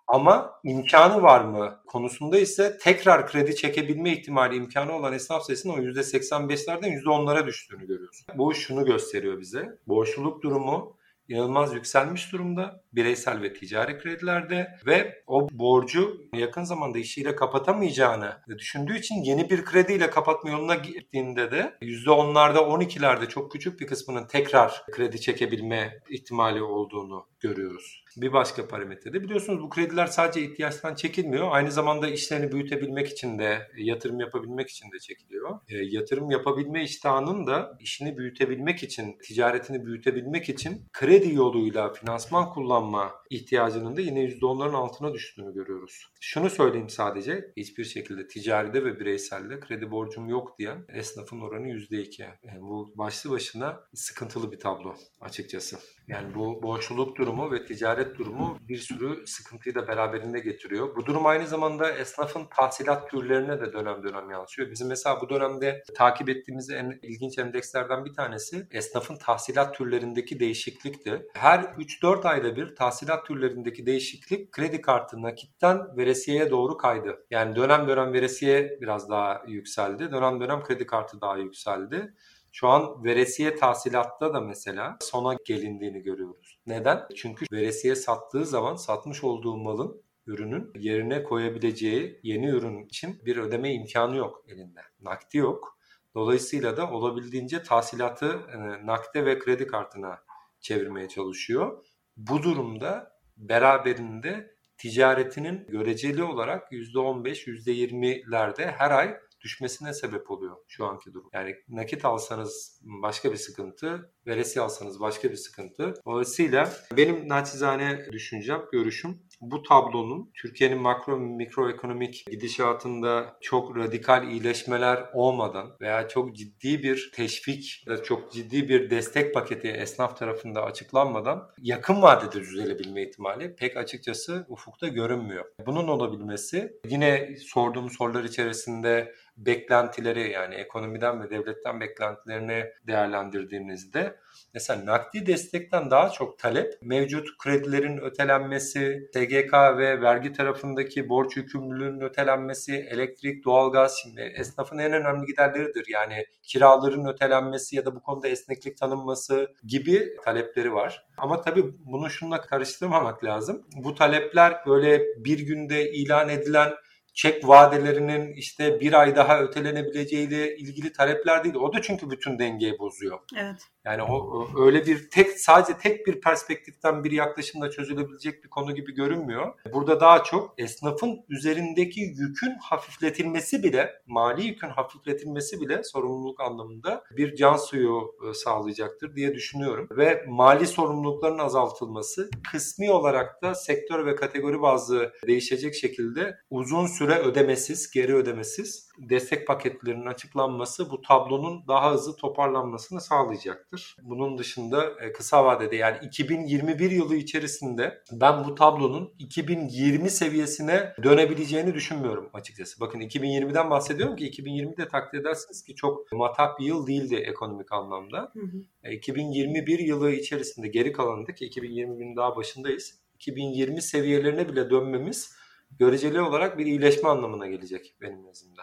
Ama 0.07 0.61
imkanı 0.65 1.23
var 1.23 1.41
mı 1.41 1.81
konusunda 1.87 2.39
ise 2.39 2.79
tekrar 2.79 3.27
kredi 3.27 3.57
çekebilme 3.57 4.13
ihtimali 4.13 4.57
imkanı 4.57 4.93
olan 4.97 5.13
esnaf 5.13 5.43
sayısının 5.43 5.73
o 5.73 5.77
%85'lerden 5.77 6.89
%10'lara 6.89 7.47
düştüğünü 7.47 7.87
görüyoruz. 7.87 8.27
Bu 8.35 8.55
şunu 8.55 8.85
gösteriyor 8.85 9.41
bize. 9.41 9.79
Borçluluk 9.87 10.43
durumu 10.43 10.97
inanılmaz 11.29 11.75
yükselmiş 11.75 12.33
durumda. 12.33 12.85
Bireysel 12.93 13.43
ve 13.43 13.55
ticari 13.55 13.99
kredilerde 13.99 14.79
ve 14.87 15.23
o 15.27 15.49
borcu 15.53 16.21
yakın 16.35 16.65
zamanda 16.65 16.99
işiyle 16.99 17.37
kapatamayacağını 17.37 18.43
düşündüğü 18.59 18.99
için 18.99 19.15
yeni 19.15 19.51
bir 19.51 19.65
krediyle 19.65 20.11
kapatma 20.11 20.51
yoluna 20.51 20.75
gittiğinde 20.75 21.51
de 21.51 21.75
%10'larda 21.83 22.59
12'lerde 22.59 23.29
çok 23.29 23.53
küçük 23.53 23.81
bir 23.81 23.87
kısmının 23.87 24.27
tekrar 24.27 24.83
kredi 24.93 25.21
çekebilme 25.21 25.99
ihtimali 26.11 26.63
olduğunu 26.63 27.27
görüyoruz. 27.41 28.04
Bir 28.17 28.33
başka 28.33 28.69
parametrede 28.69 29.23
biliyorsunuz 29.23 29.63
bu 29.63 29.69
krediler 29.69 30.07
sadece 30.07 30.43
ihtiyaçtan 30.43 30.95
çekilmiyor. 30.95 31.49
Aynı 31.51 31.73
zamanda 31.73 32.09
işlerini 32.09 32.53
büyütebilmek 32.53 33.09
için 33.09 33.39
de 33.39 33.71
yatırım 33.77 34.21
yapabilmek 34.21 34.71
için 34.71 34.93
de 34.93 34.99
çekiliyor. 34.99 35.61
E, 35.69 35.77
yatırım 35.77 36.31
yapabilme 36.31 36.85
iştahının 36.85 37.47
da 37.47 37.79
işini 37.81 38.19
büyütebilmek 38.19 38.83
için, 38.83 39.19
ticaretini 39.23 39.87
büyütebilmek 39.87 40.49
için 40.49 40.89
kredi 40.93 41.35
yoluyla 41.35 41.93
finansman 41.93 42.51
kullanma 42.51 43.13
ihtiyacının 43.31 43.97
da 43.97 44.01
yine 44.01 44.25
%10'ların 44.25 44.77
altına 44.77 45.15
düştüğünü 45.15 45.55
görüyoruz. 45.55 46.07
Şunu 46.21 46.51
söyleyeyim 46.51 46.91
sadece 46.91 47.53
hiçbir 47.57 47.85
şekilde 47.85 48.27
ticaride 48.27 48.85
ve 48.85 49.01
bireyselde 49.01 49.61
kredi 49.61 49.91
borcum 49.91 50.29
yok 50.29 50.59
diyen 50.59 50.85
esnafın 50.89 51.41
oranı 51.41 51.69
%2. 51.69 52.23
Yani 52.23 52.61
bu 52.61 52.93
başlı 52.95 53.31
başına 53.31 53.81
sıkıntılı 53.95 54.53
bir 54.53 54.59
tablo 54.59 54.95
açıkçası. 55.21 55.79
Yani 56.09 56.35
bu 56.35 56.63
borçluluk 56.63 57.19
durumu 57.19 57.53
ve 57.53 57.65
ticaret 57.65 58.19
durumu 58.19 58.59
bir 58.69 58.77
sürü 58.77 59.27
sıkıntıyı 59.27 59.75
da 59.75 59.89
beraberinde 59.89 60.41
getiriyor. 60.41 60.97
Bu 60.97 61.07
durum 61.07 61.27
aynı 61.27 61.47
zamanda 61.47 61.91
esnafın 61.93 62.45
tahsilat 62.57 63.11
türlerine 63.11 63.61
de 63.61 63.73
dönem 63.73 64.03
dönem 64.03 64.31
yansıyor. 64.31 64.71
Bizim 64.71 64.89
mesela 64.89 65.21
bu 65.21 65.29
dönemde 65.29 65.83
takip 65.97 66.29
ettiğimiz 66.29 66.71
en 66.71 66.99
ilginç 67.03 67.39
endekslerden 67.39 68.05
bir 68.05 68.13
tanesi 68.13 68.69
esnafın 68.71 69.17
tahsilat 69.17 69.75
türlerindeki 69.75 70.41
değişiklikti. 70.41 71.27
Her 71.35 71.59
3-4 71.59 72.29
ayda 72.29 72.57
bir 72.57 72.77
tahsilat 72.77 73.27
türlerindeki 73.27 73.87
değişiklik 73.87 74.53
kredi 74.53 74.81
kartı 74.81 75.23
nakitten 75.23 75.97
veresiyeye 75.97 76.51
doğru 76.51 76.77
kaydı. 76.77 77.27
Yani 77.31 77.57
dönem 77.57 77.89
dönem 77.89 78.13
veresiye 78.13 78.79
biraz 78.81 79.11
daha 79.11 79.43
yükseldi. 79.47 80.13
Dönem 80.13 80.41
dönem 80.41 80.63
kredi 80.63 80.87
kartı 80.87 81.21
daha 81.21 81.37
yükseldi. 81.37 82.15
Şu 82.57 82.69
an 82.69 83.05
veresiye 83.05 83.57
tahsilatta 83.57 84.35
da 84.35 84.41
mesela 84.41 84.99
sona 85.01 85.37
gelindiğini 85.45 86.03
görüyoruz. 86.03 86.59
Neden? 86.67 87.03
Çünkü 87.17 87.47
veresiye 87.53 87.95
sattığı 87.95 88.47
zaman 88.47 88.77
satmış 88.77 89.25
olduğu 89.25 89.57
malın 89.57 90.03
ürünün 90.27 90.73
yerine 90.79 91.23
koyabileceği 91.23 92.21
yeni 92.23 92.49
ürün 92.49 92.87
için 92.87 93.21
bir 93.25 93.37
ödeme 93.37 93.75
imkanı 93.75 94.17
yok 94.17 94.45
elinde. 94.49 94.81
Nakdi 95.01 95.39
yok. 95.39 95.79
Dolayısıyla 96.15 96.77
da 96.77 96.91
olabildiğince 96.91 97.63
tahsilatı 97.63 98.41
e, 98.53 98.87
nakde 98.87 99.27
ve 99.27 99.39
kredi 99.39 99.67
kartına 99.67 100.19
çevirmeye 100.61 101.09
çalışıyor. 101.09 101.85
Bu 102.17 102.43
durumda 102.43 103.19
beraberinde 103.37 104.55
ticaretinin 104.77 105.67
göreceli 105.67 106.23
olarak 106.23 106.73
%15, 106.73 107.47
%20'lerde 107.47 108.71
her 108.71 108.91
ay 108.91 109.17
düşmesine 109.45 109.95
sebep 109.95 110.31
oluyor 110.31 110.57
şu 110.69 110.87
anki 110.87 111.15
durum. 111.15 111.31
Yani 111.33 111.57
nakit 111.69 112.05
alsanız 112.05 112.81
başka 112.83 113.33
bir 113.33 113.37
sıkıntı, 113.37 114.13
veresi 114.27 114.61
alsanız 114.61 115.01
başka 115.01 115.31
bir 115.31 115.37
sıkıntı. 115.37 115.95
Dolayısıyla 116.07 116.73
benim 116.97 117.29
naçizane 117.29 118.13
düşüncem, 118.13 118.63
görüşüm 118.73 119.23
bu 119.51 119.63
tablonun 119.63 120.31
Türkiye'nin 120.35 120.81
makro 120.81 121.19
mikroekonomik 121.19 122.25
gidişatında 122.31 123.37
çok 123.41 123.77
radikal 123.77 124.29
iyileşmeler 124.29 125.05
olmadan 125.13 125.77
veya 125.81 126.09
çok 126.09 126.37
ciddi 126.37 126.83
bir 126.83 127.11
teşvik 127.15 127.85
ya 127.87 128.03
çok 128.03 128.33
ciddi 128.33 128.69
bir 128.69 128.91
destek 128.91 129.35
paketi 129.35 129.69
esnaf 129.69 130.19
tarafında 130.19 130.65
açıklanmadan 130.65 131.51
yakın 131.59 132.03
vadede 132.03 132.41
düzelebilme 132.41 133.03
ihtimali 133.03 133.57
pek 133.57 133.77
açıkçası 133.77 134.47
ufukta 134.49 134.89
görünmüyor. 134.89 135.45
Bunun 135.67 135.89
olabilmesi 135.89 136.73
yine 136.89 137.37
sorduğum 137.37 137.91
sorular 137.91 138.25
içerisinde 138.25 139.15
beklentileri 139.37 140.31
yani 140.31 140.55
ekonomiden 140.55 141.23
ve 141.23 141.31
devletten 141.31 141.81
beklentilerini 141.81 142.65
değerlendirdiğinizde 142.87 144.17
mesela 144.55 144.87
nakdi 144.87 145.27
destekten 145.27 145.91
daha 145.91 146.11
çok 146.11 146.39
talep 146.39 146.75
mevcut 146.83 147.39
kredilerin 147.39 147.99
ötelenmesi, 147.99 149.11
SGK 149.35 149.53
ve 149.53 150.01
vergi 150.01 150.33
tarafındaki 150.33 151.09
borç 151.09 151.37
yükümlülüğünün 151.37 152.01
ötelenmesi, 152.01 152.75
elektrik, 152.91 153.45
doğalgaz 153.45 153.99
şimdi 154.03 154.21
esnafın 154.21 154.79
en 154.79 154.93
önemli 154.93 155.27
giderleridir. 155.27 155.87
Yani 155.89 156.25
kiraların 156.43 157.07
ötelenmesi 157.07 157.77
ya 157.77 157.85
da 157.85 157.95
bu 157.95 158.03
konuda 158.03 158.29
esneklik 158.29 158.77
tanınması 158.77 159.55
gibi 159.67 160.17
talepleri 160.25 160.73
var. 160.73 161.07
Ama 161.19 161.41
tabii 161.41 161.65
bunu 161.85 162.11
şununla 162.11 162.41
karıştırmamak 162.41 163.25
lazım. 163.25 163.63
Bu 163.77 163.95
talepler 163.95 164.67
böyle 164.67 165.01
bir 165.25 165.39
günde 165.39 165.91
ilan 165.93 166.29
edilen 166.29 166.73
çek 167.15 167.49
vadelerinin 167.49 168.35
işte 168.35 168.81
bir 168.81 169.01
ay 169.01 169.17
daha 169.17 169.41
ötelenebileceğiyle 169.41 170.57
ilgili 170.57 170.93
talepler 170.93 171.45
değil. 171.45 171.55
O 171.55 171.73
da 171.73 171.83
çünkü 171.83 172.11
bütün 172.11 172.39
dengeyi 172.39 172.79
bozuyor. 172.79 173.19
Evet. 173.37 173.69
Yani 173.85 174.03
o 174.03 174.47
öyle 174.65 174.87
bir 174.87 175.11
tek 175.11 175.41
sadece 175.41 175.79
tek 175.79 176.07
bir 176.07 176.21
perspektiften 176.21 177.05
bir 177.05 177.11
yaklaşımla 177.11 177.71
çözülebilecek 177.71 178.45
bir 178.45 178.49
konu 178.49 178.75
gibi 178.75 178.95
görünmüyor. 178.95 179.55
Burada 179.73 180.01
daha 180.01 180.23
çok 180.23 180.55
esnafın 180.59 181.25
üzerindeki 181.29 182.01
yükün 182.01 182.55
hafifletilmesi 182.63 183.63
bile, 183.63 183.93
mali 184.07 184.47
yükün 184.47 184.69
hafifletilmesi 184.69 185.61
bile 185.61 185.83
sorumluluk 185.85 186.41
anlamında 186.41 187.05
bir 187.11 187.37
can 187.37 187.57
suyu 187.57 188.15
e, 188.31 188.35
sağlayacaktır 188.35 189.17
diye 189.17 189.35
düşünüyorum. 189.35 189.89
Ve 189.91 190.25
mali 190.29 190.67
sorumlulukların 190.67 191.39
azaltılması 191.39 192.31
kısmi 192.51 192.91
olarak 192.91 193.43
da 193.43 193.55
sektör 193.55 194.07
ve 194.07 194.15
kategori 194.15 194.63
bazı 194.63 195.13
değişecek 195.27 195.75
şekilde 195.75 196.37
uzun 196.51 196.87
süre 196.87 197.04
ödemesiz, 197.13 197.91
geri 197.91 198.15
ödemesiz 198.15 198.89
destek 198.99 199.47
paketlerinin 199.47 200.07
açıklanması 200.07 200.91
bu 200.91 201.01
tablonun 201.01 201.69
daha 201.69 201.93
hızlı 201.93 202.17
toparlanmasını 202.17 203.01
sağlayacaktır. 203.01 203.97
Bunun 204.03 204.39
dışında 204.39 204.93
e, 205.01 205.13
kısa 205.13 205.45
vadede 205.45 205.77
yani 205.77 205.99
2021 206.03 206.91
yılı 206.91 207.17
içerisinde 207.17 208.03
ben 208.13 208.45
bu 208.45 208.55
tablonun 208.55 209.15
2020 209.19 210.11
seviyesine 210.11 210.93
dönebileceğini 211.03 211.75
düşünmüyorum 211.75 212.31
açıkçası. 212.33 212.81
Bakın 212.81 213.01
2020'den 213.01 213.71
bahsediyorum 213.71 214.17
ki 214.17 214.31
2020'de 214.31 214.89
takdir 214.89 215.21
edersiniz 215.21 215.65
ki 215.65 215.75
çok 215.75 216.13
matah 216.13 216.59
bir 216.59 216.65
yıl 216.65 216.87
değildi 216.87 217.15
ekonomik 217.15 217.73
anlamda. 217.73 218.33
Hı 218.33 218.41
hı. 218.41 218.91
2021 218.93 219.79
e, 219.79 219.83
yılı 219.83 220.11
içerisinde 220.11 220.69
geri 220.69 220.93
kalanında 220.93 221.35
ki 221.35 221.49
2020'nin 221.49 222.17
daha 222.17 222.37
başındayız. 222.37 222.99
2020 223.15 223.83
seviyelerine 223.83 224.49
bile 224.49 224.71
dönmemiz 224.71 225.35
göreceli 225.79 226.21
olarak 226.21 226.59
bir 226.59 226.67
iyileşme 226.67 227.09
anlamına 227.09 227.47
gelecek 227.47 227.95
benim 228.01 228.27
nezdimde. 228.27 228.63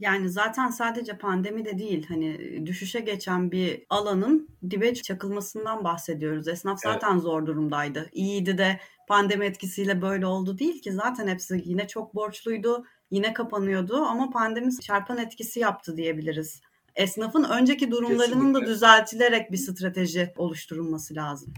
Yani 0.00 0.30
zaten 0.30 0.68
sadece 0.68 1.18
pandemi 1.18 1.64
de 1.64 1.78
değil 1.78 2.06
hani 2.08 2.62
düşüşe 2.66 3.00
geçen 3.00 3.52
bir 3.52 3.86
alanın 3.90 4.48
dibe 4.70 4.94
çakılmasından 4.94 5.84
bahsediyoruz. 5.84 6.48
Esnaf 6.48 6.80
zaten 6.82 7.12
evet. 7.12 7.22
zor 7.22 7.46
durumdaydı. 7.46 8.08
İyiydi 8.12 8.58
de 8.58 8.80
pandemi 9.08 9.46
etkisiyle 9.46 10.02
böyle 10.02 10.26
oldu 10.26 10.58
değil 10.58 10.82
ki 10.82 10.92
zaten 10.92 11.28
hepsi 11.28 11.62
yine 11.64 11.88
çok 11.88 12.14
borçluydu. 12.14 12.84
Yine 13.10 13.32
kapanıyordu 13.32 13.96
ama 13.96 14.30
pandemi 14.30 14.80
çarpan 14.80 15.18
etkisi 15.18 15.60
yaptı 15.60 15.96
diyebiliriz. 15.96 16.60
Esnafın 16.94 17.44
önceki 17.44 17.90
durumlarının 17.90 18.34
Kesinlikle. 18.34 18.66
da 18.66 18.66
düzeltilerek 18.66 19.52
bir 19.52 19.56
strateji 19.56 20.32
oluşturulması 20.36 21.14
lazım. 21.14 21.54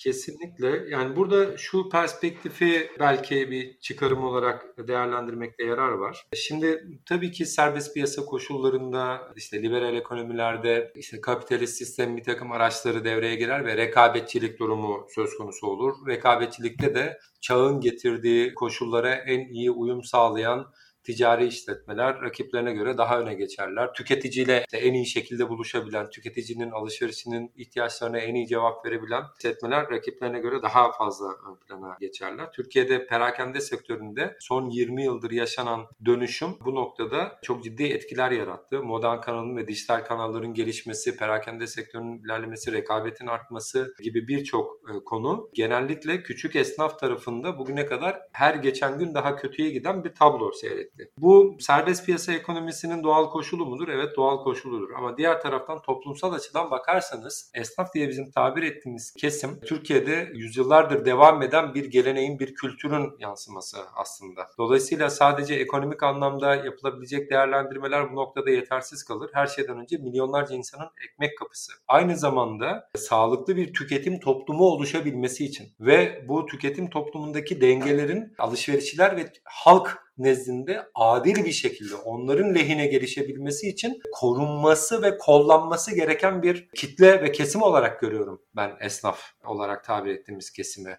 Kesinlikle. 0.00 0.84
Yani 0.88 1.16
burada 1.16 1.56
şu 1.56 1.88
perspektifi 1.88 2.90
belki 3.00 3.50
bir 3.50 3.78
çıkarım 3.80 4.24
olarak 4.24 4.88
değerlendirmekte 4.88 5.64
yarar 5.64 5.92
var. 5.92 6.26
Şimdi 6.34 6.98
tabii 7.06 7.32
ki 7.32 7.46
serbest 7.46 7.94
piyasa 7.94 8.24
koşullarında 8.24 9.32
işte 9.36 9.62
liberal 9.62 9.96
ekonomilerde 9.96 10.92
işte 10.94 11.20
kapitalist 11.20 11.76
sistem 11.76 12.16
bir 12.16 12.24
takım 12.24 12.52
araçları 12.52 13.04
devreye 13.04 13.34
girer 13.34 13.64
ve 13.64 13.76
rekabetçilik 13.76 14.58
durumu 14.58 15.06
söz 15.14 15.34
konusu 15.38 15.66
olur. 15.66 15.94
Rekabetçilikte 16.06 16.94
de 16.94 17.18
çağın 17.40 17.80
getirdiği 17.80 18.54
koşullara 18.54 19.14
en 19.14 19.48
iyi 19.48 19.70
uyum 19.70 20.04
sağlayan 20.04 20.72
ticari 21.04 21.46
işletmeler 21.46 22.20
rakiplerine 22.20 22.72
göre 22.72 22.98
daha 22.98 23.20
öne 23.20 23.34
geçerler. 23.34 23.92
Tüketiciyle 23.92 24.64
en 24.72 24.94
iyi 24.94 25.06
şekilde 25.06 25.48
buluşabilen, 25.48 26.10
tüketicinin 26.10 26.70
alışverişinin 26.70 27.52
ihtiyaçlarına 27.56 28.18
en 28.18 28.34
iyi 28.34 28.46
cevap 28.46 28.86
verebilen 28.86 29.22
işletmeler 29.38 29.90
rakiplerine 29.90 30.38
göre 30.40 30.62
daha 30.62 30.92
fazla 30.92 31.26
ön 31.26 31.56
plana 31.66 31.96
geçerler. 32.00 32.52
Türkiye'de 32.52 33.06
perakende 33.06 33.60
sektöründe 33.60 34.36
son 34.40 34.70
20 34.70 35.04
yıldır 35.04 35.30
yaşanan 35.30 35.86
dönüşüm 36.04 36.50
bu 36.64 36.74
noktada 36.74 37.38
çok 37.42 37.64
ciddi 37.64 37.84
etkiler 37.84 38.30
yarattı. 38.30 38.82
Modern 38.82 39.20
kanalın 39.20 39.56
ve 39.56 39.68
dijital 39.68 40.04
kanalların 40.04 40.54
gelişmesi, 40.54 41.16
perakende 41.16 41.66
sektörünün 41.66 42.24
ilerlemesi, 42.24 42.72
rekabetin 42.72 43.26
artması 43.26 43.94
gibi 44.02 44.28
birçok 44.28 44.80
e, 44.90 45.04
konu 45.04 45.50
genellikle 45.54 46.22
küçük 46.22 46.56
esnaf 46.56 46.98
tarafında 46.98 47.58
bugüne 47.58 47.86
kadar 47.86 48.20
her 48.32 48.54
geçen 48.54 48.98
gün 48.98 49.14
daha 49.14 49.36
kötüye 49.36 49.70
giden 49.70 50.04
bir 50.04 50.14
tablo 50.14 50.52
seyretti 50.52 50.89
etti. 50.98 51.12
Bu 51.18 51.56
serbest 51.60 52.06
piyasa 52.06 52.32
ekonomisinin 52.32 53.02
doğal 53.02 53.30
koşulu 53.30 53.66
mudur? 53.66 53.88
Evet 53.88 54.16
doğal 54.16 54.44
koşuludur. 54.44 54.90
Ama 54.96 55.16
diğer 55.16 55.40
taraftan 55.40 55.82
toplumsal 55.82 56.32
açıdan 56.32 56.70
bakarsanız 56.70 57.50
esnaf 57.54 57.94
diye 57.94 58.08
bizim 58.08 58.30
tabir 58.30 58.62
ettiğimiz 58.62 59.14
kesim 59.14 59.60
Türkiye'de 59.60 60.30
yüzyıllardır 60.34 61.04
devam 61.04 61.42
eden 61.42 61.74
bir 61.74 61.84
geleneğin, 61.84 62.38
bir 62.38 62.54
kültürün 62.54 63.10
yansıması 63.18 63.78
aslında. 63.94 64.46
Dolayısıyla 64.58 65.10
sadece 65.10 65.54
ekonomik 65.54 66.02
anlamda 66.02 66.54
yapılabilecek 66.54 67.30
değerlendirmeler 67.30 68.12
bu 68.12 68.16
noktada 68.16 68.50
yetersiz 68.50 69.04
kalır. 69.04 69.30
Her 69.34 69.46
şeyden 69.46 69.78
önce 69.78 69.96
milyonlarca 69.96 70.54
insanın 70.54 70.88
ekmek 71.04 71.38
kapısı. 71.38 71.72
Aynı 71.88 72.16
zamanda 72.16 72.88
sağlıklı 72.96 73.56
bir 73.56 73.72
tüketim 73.72 74.20
toplumu 74.20 74.64
oluşabilmesi 74.64 75.44
için 75.44 75.68
ve 75.80 76.24
bu 76.28 76.46
tüketim 76.46 76.90
toplumundaki 76.90 77.60
dengelerin 77.60 78.34
alışverişçiler 78.38 79.16
ve 79.16 79.32
halk 79.44 80.09
nezdinde 80.18 80.82
adil 80.94 81.44
bir 81.44 81.52
şekilde 81.52 81.94
onların 81.94 82.54
lehine 82.54 82.86
gelişebilmesi 82.86 83.68
için 83.68 84.00
korunması 84.12 85.02
ve 85.02 85.18
kollanması 85.18 85.94
gereken 85.94 86.42
bir 86.42 86.68
kitle 86.68 87.22
ve 87.22 87.32
kesim 87.32 87.62
olarak 87.62 88.00
görüyorum 88.00 88.42
ben 88.56 88.70
esnaf 88.80 89.20
olarak 89.44 89.84
tabir 89.84 90.10
ettiğimiz 90.10 90.50
kesimi. 90.52 90.96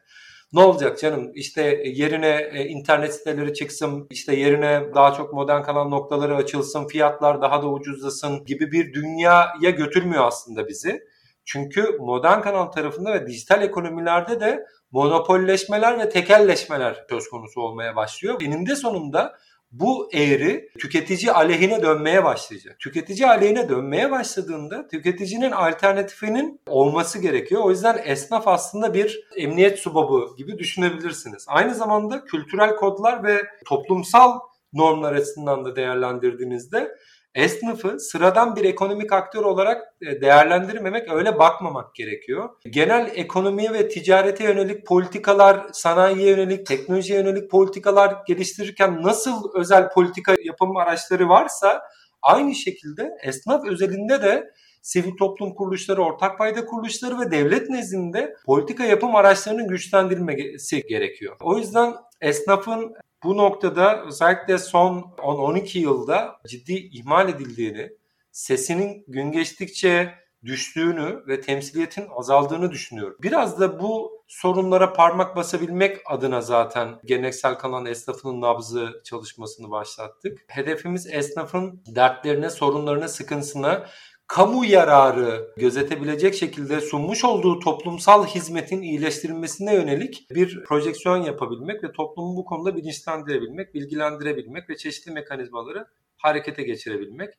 Ne 0.54 0.62
olacak 0.62 1.00
canım 1.00 1.32
işte 1.34 1.84
yerine 1.86 2.50
e, 2.54 2.66
internet 2.66 3.16
siteleri 3.16 3.54
çıksın, 3.54 4.08
işte 4.10 4.36
yerine 4.36 4.94
daha 4.96 5.14
çok 5.14 5.34
modern 5.34 5.62
kalan 5.62 5.92
noktaları 5.92 6.36
açılsın, 6.36 6.88
fiyatlar 6.88 7.42
daha 7.42 7.62
da 7.62 7.70
ucuzlasın 7.70 8.46
gibi 8.46 8.72
bir 8.72 8.94
dünyaya 8.94 9.70
götürmüyor 9.78 10.26
aslında 10.26 10.68
bizi. 10.68 11.02
Çünkü 11.46 11.98
modern 12.00 12.42
kanal 12.42 12.66
tarafında 12.66 13.14
ve 13.14 13.28
dijital 13.28 13.62
ekonomilerde 13.62 14.40
de 14.40 14.66
monopolleşmeler 14.92 16.00
ve 16.00 16.10
tekelleşmeler 16.10 17.06
söz 17.10 17.30
konusu 17.30 17.62
olmaya 17.62 17.96
başlıyor. 17.96 18.42
Eninde 18.42 18.76
sonunda 18.76 19.38
bu 19.72 20.10
eğri 20.14 20.70
tüketici 20.80 21.32
aleyhine 21.32 21.82
dönmeye 21.82 22.24
başlayacak. 22.24 22.80
Tüketici 22.80 23.28
aleyhine 23.28 23.70
dönmeye 23.70 24.12
başladığında 24.12 24.88
tüketicinin 24.88 25.52
alternatifinin 25.52 26.62
olması 26.68 27.20
gerekiyor. 27.20 27.62
O 27.64 27.70
yüzden 27.70 28.02
esnaf 28.06 28.48
aslında 28.48 28.94
bir 28.94 29.28
emniyet 29.38 29.80
subabı 29.80 30.36
gibi 30.38 30.58
düşünebilirsiniz. 30.58 31.46
Aynı 31.48 31.76
zamanda 31.76 32.26
kültürel 32.26 32.76
kodlar 32.76 33.24
ve 33.24 33.42
toplumsal 33.66 34.40
normlar 34.74 35.14
açısından 35.14 35.66
da 35.66 35.76
değerlendirdiğinizde 35.76 36.98
esnafı 37.36 38.00
sıradan 38.00 38.56
bir 38.56 38.64
ekonomik 38.64 39.14
aktör 39.14 39.44
olarak 39.44 39.96
e, 40.02 40.22
değerlendirmemek, 40.22 41.14
öyle 41.14 41.40
bakmamak 41.40 41.96
gerekiyor. 41.96 42.50
Genel 42.70 43.12
ekonomiye 43.16 43.74
ve 43.74 43.88
ticarete 43.88 44.44
yönelik 44.44 44.88
politikalar, 44.88 45.68
sanayiye 45.74 46.30
yönelik, 46.30 46.66
teknolojiye 46.66 47.20
yönelik 47.20 47.52
politikalar 47.52 48.16
geliştirirken 48.28 49.02
nasıl 49.02 49.52
özel 49.56 49.90
politika 49.90 50.36
yapım 50.44 50.78
araçları 50.78 51.30
varsa 51.30 51.82
aynı 52.22 52.56
şekilde 52.56 53.10
esnaf 53.24 53.68
özelinde 53.68 54.22
de 54.22 54.52
sivil 54.82 55.18
toplum 55.18 55.54
kuruluşları, 55.54 56.04
ortak 56.04 56.38
payda 56.38 56.66
kuruluşları 56.66 57.20
ve 57.20 57.32
devlet 57.32 57.70
nezdinde 57.70 58.36
politika 58.46 58.84
yapım 58.84 59.16
araçlarının 59.16 59.68
güçlendirilmesi 59.68 60.84
gerekiyor. 60.88 61.36
O 61.42 61.58
yüzden 61.58 61.94
esnafın 62.22 62.96
bu 63.24 63.38
noktada 63.38 64.06
özellikle 64.06 64.58
son 64.58 65.00
10-12 65.18 65.78
yılda 65.78 66.42
ciddi 66.48 66.74
ihmal 66.74 67.30
edildiğini, 67.30 67.90
sesinin 68.32 69.06
gün 69.08 69.32
geçtikçe 69.32 70.14
düştüğünü 70.46 71.24
ve 71.28 71.42
temsiliyetin 71.42 72.08
azaldığını 72.10 72.72
düşünüyorum. 72.72 73.18
Biraz 73.22 73.60
da 73.60 73.80
bu 73.80 74.24
sorunlara 74.28 74.94
parmak 74.94 75.36
basabilmek 75.36 75.98
adına 76.06 76.42
zaten 76.42 77.00
geleneksel 77.06 77.56
kalan 77.56 77.86
esnafının 77.86 78.42
nabzı 78.42 79.02
çalışmasını 79.04 79.72
başlattık. 79.72 80.40
Hedefimiz 80.48 81.08
esnafın 81.08 81.84
dertlerine, 81.88 82.50
sorunlarına, 82.50 83.08
sıkıntısına 83.08 83.86
kamu 84.32 84.66
yararı 84.66 85.54
gözetebilecek 85.58 86.36
şekilde 86.36 86.82
sunmuş 86.82 87.26
olduğu 87.26 87.60
toplumsal 87.60 88.26
hizmetin 88.26 88.82
iyileştirilmesine 88.82 89.76
yönelik 89.76 90.28
bir 90.30 90.64
projeksiyon 90.64 91.18
yapabilmek 91.18 91.84
ve 91.84 91.92
toplumu 91.92 92.38
bu 92.38 92.46
konuda 92.46 92.76
bilinçlendirebilmek, 92.76 93.74
bilgilendirebilmek 93.74 94.70
ve 94.70 94.78
çeşitli 94.78 95.12
mekanizmaları 95.12 95.86
harekete 96.18 96.64
geçirebilmek. 96.64 97.34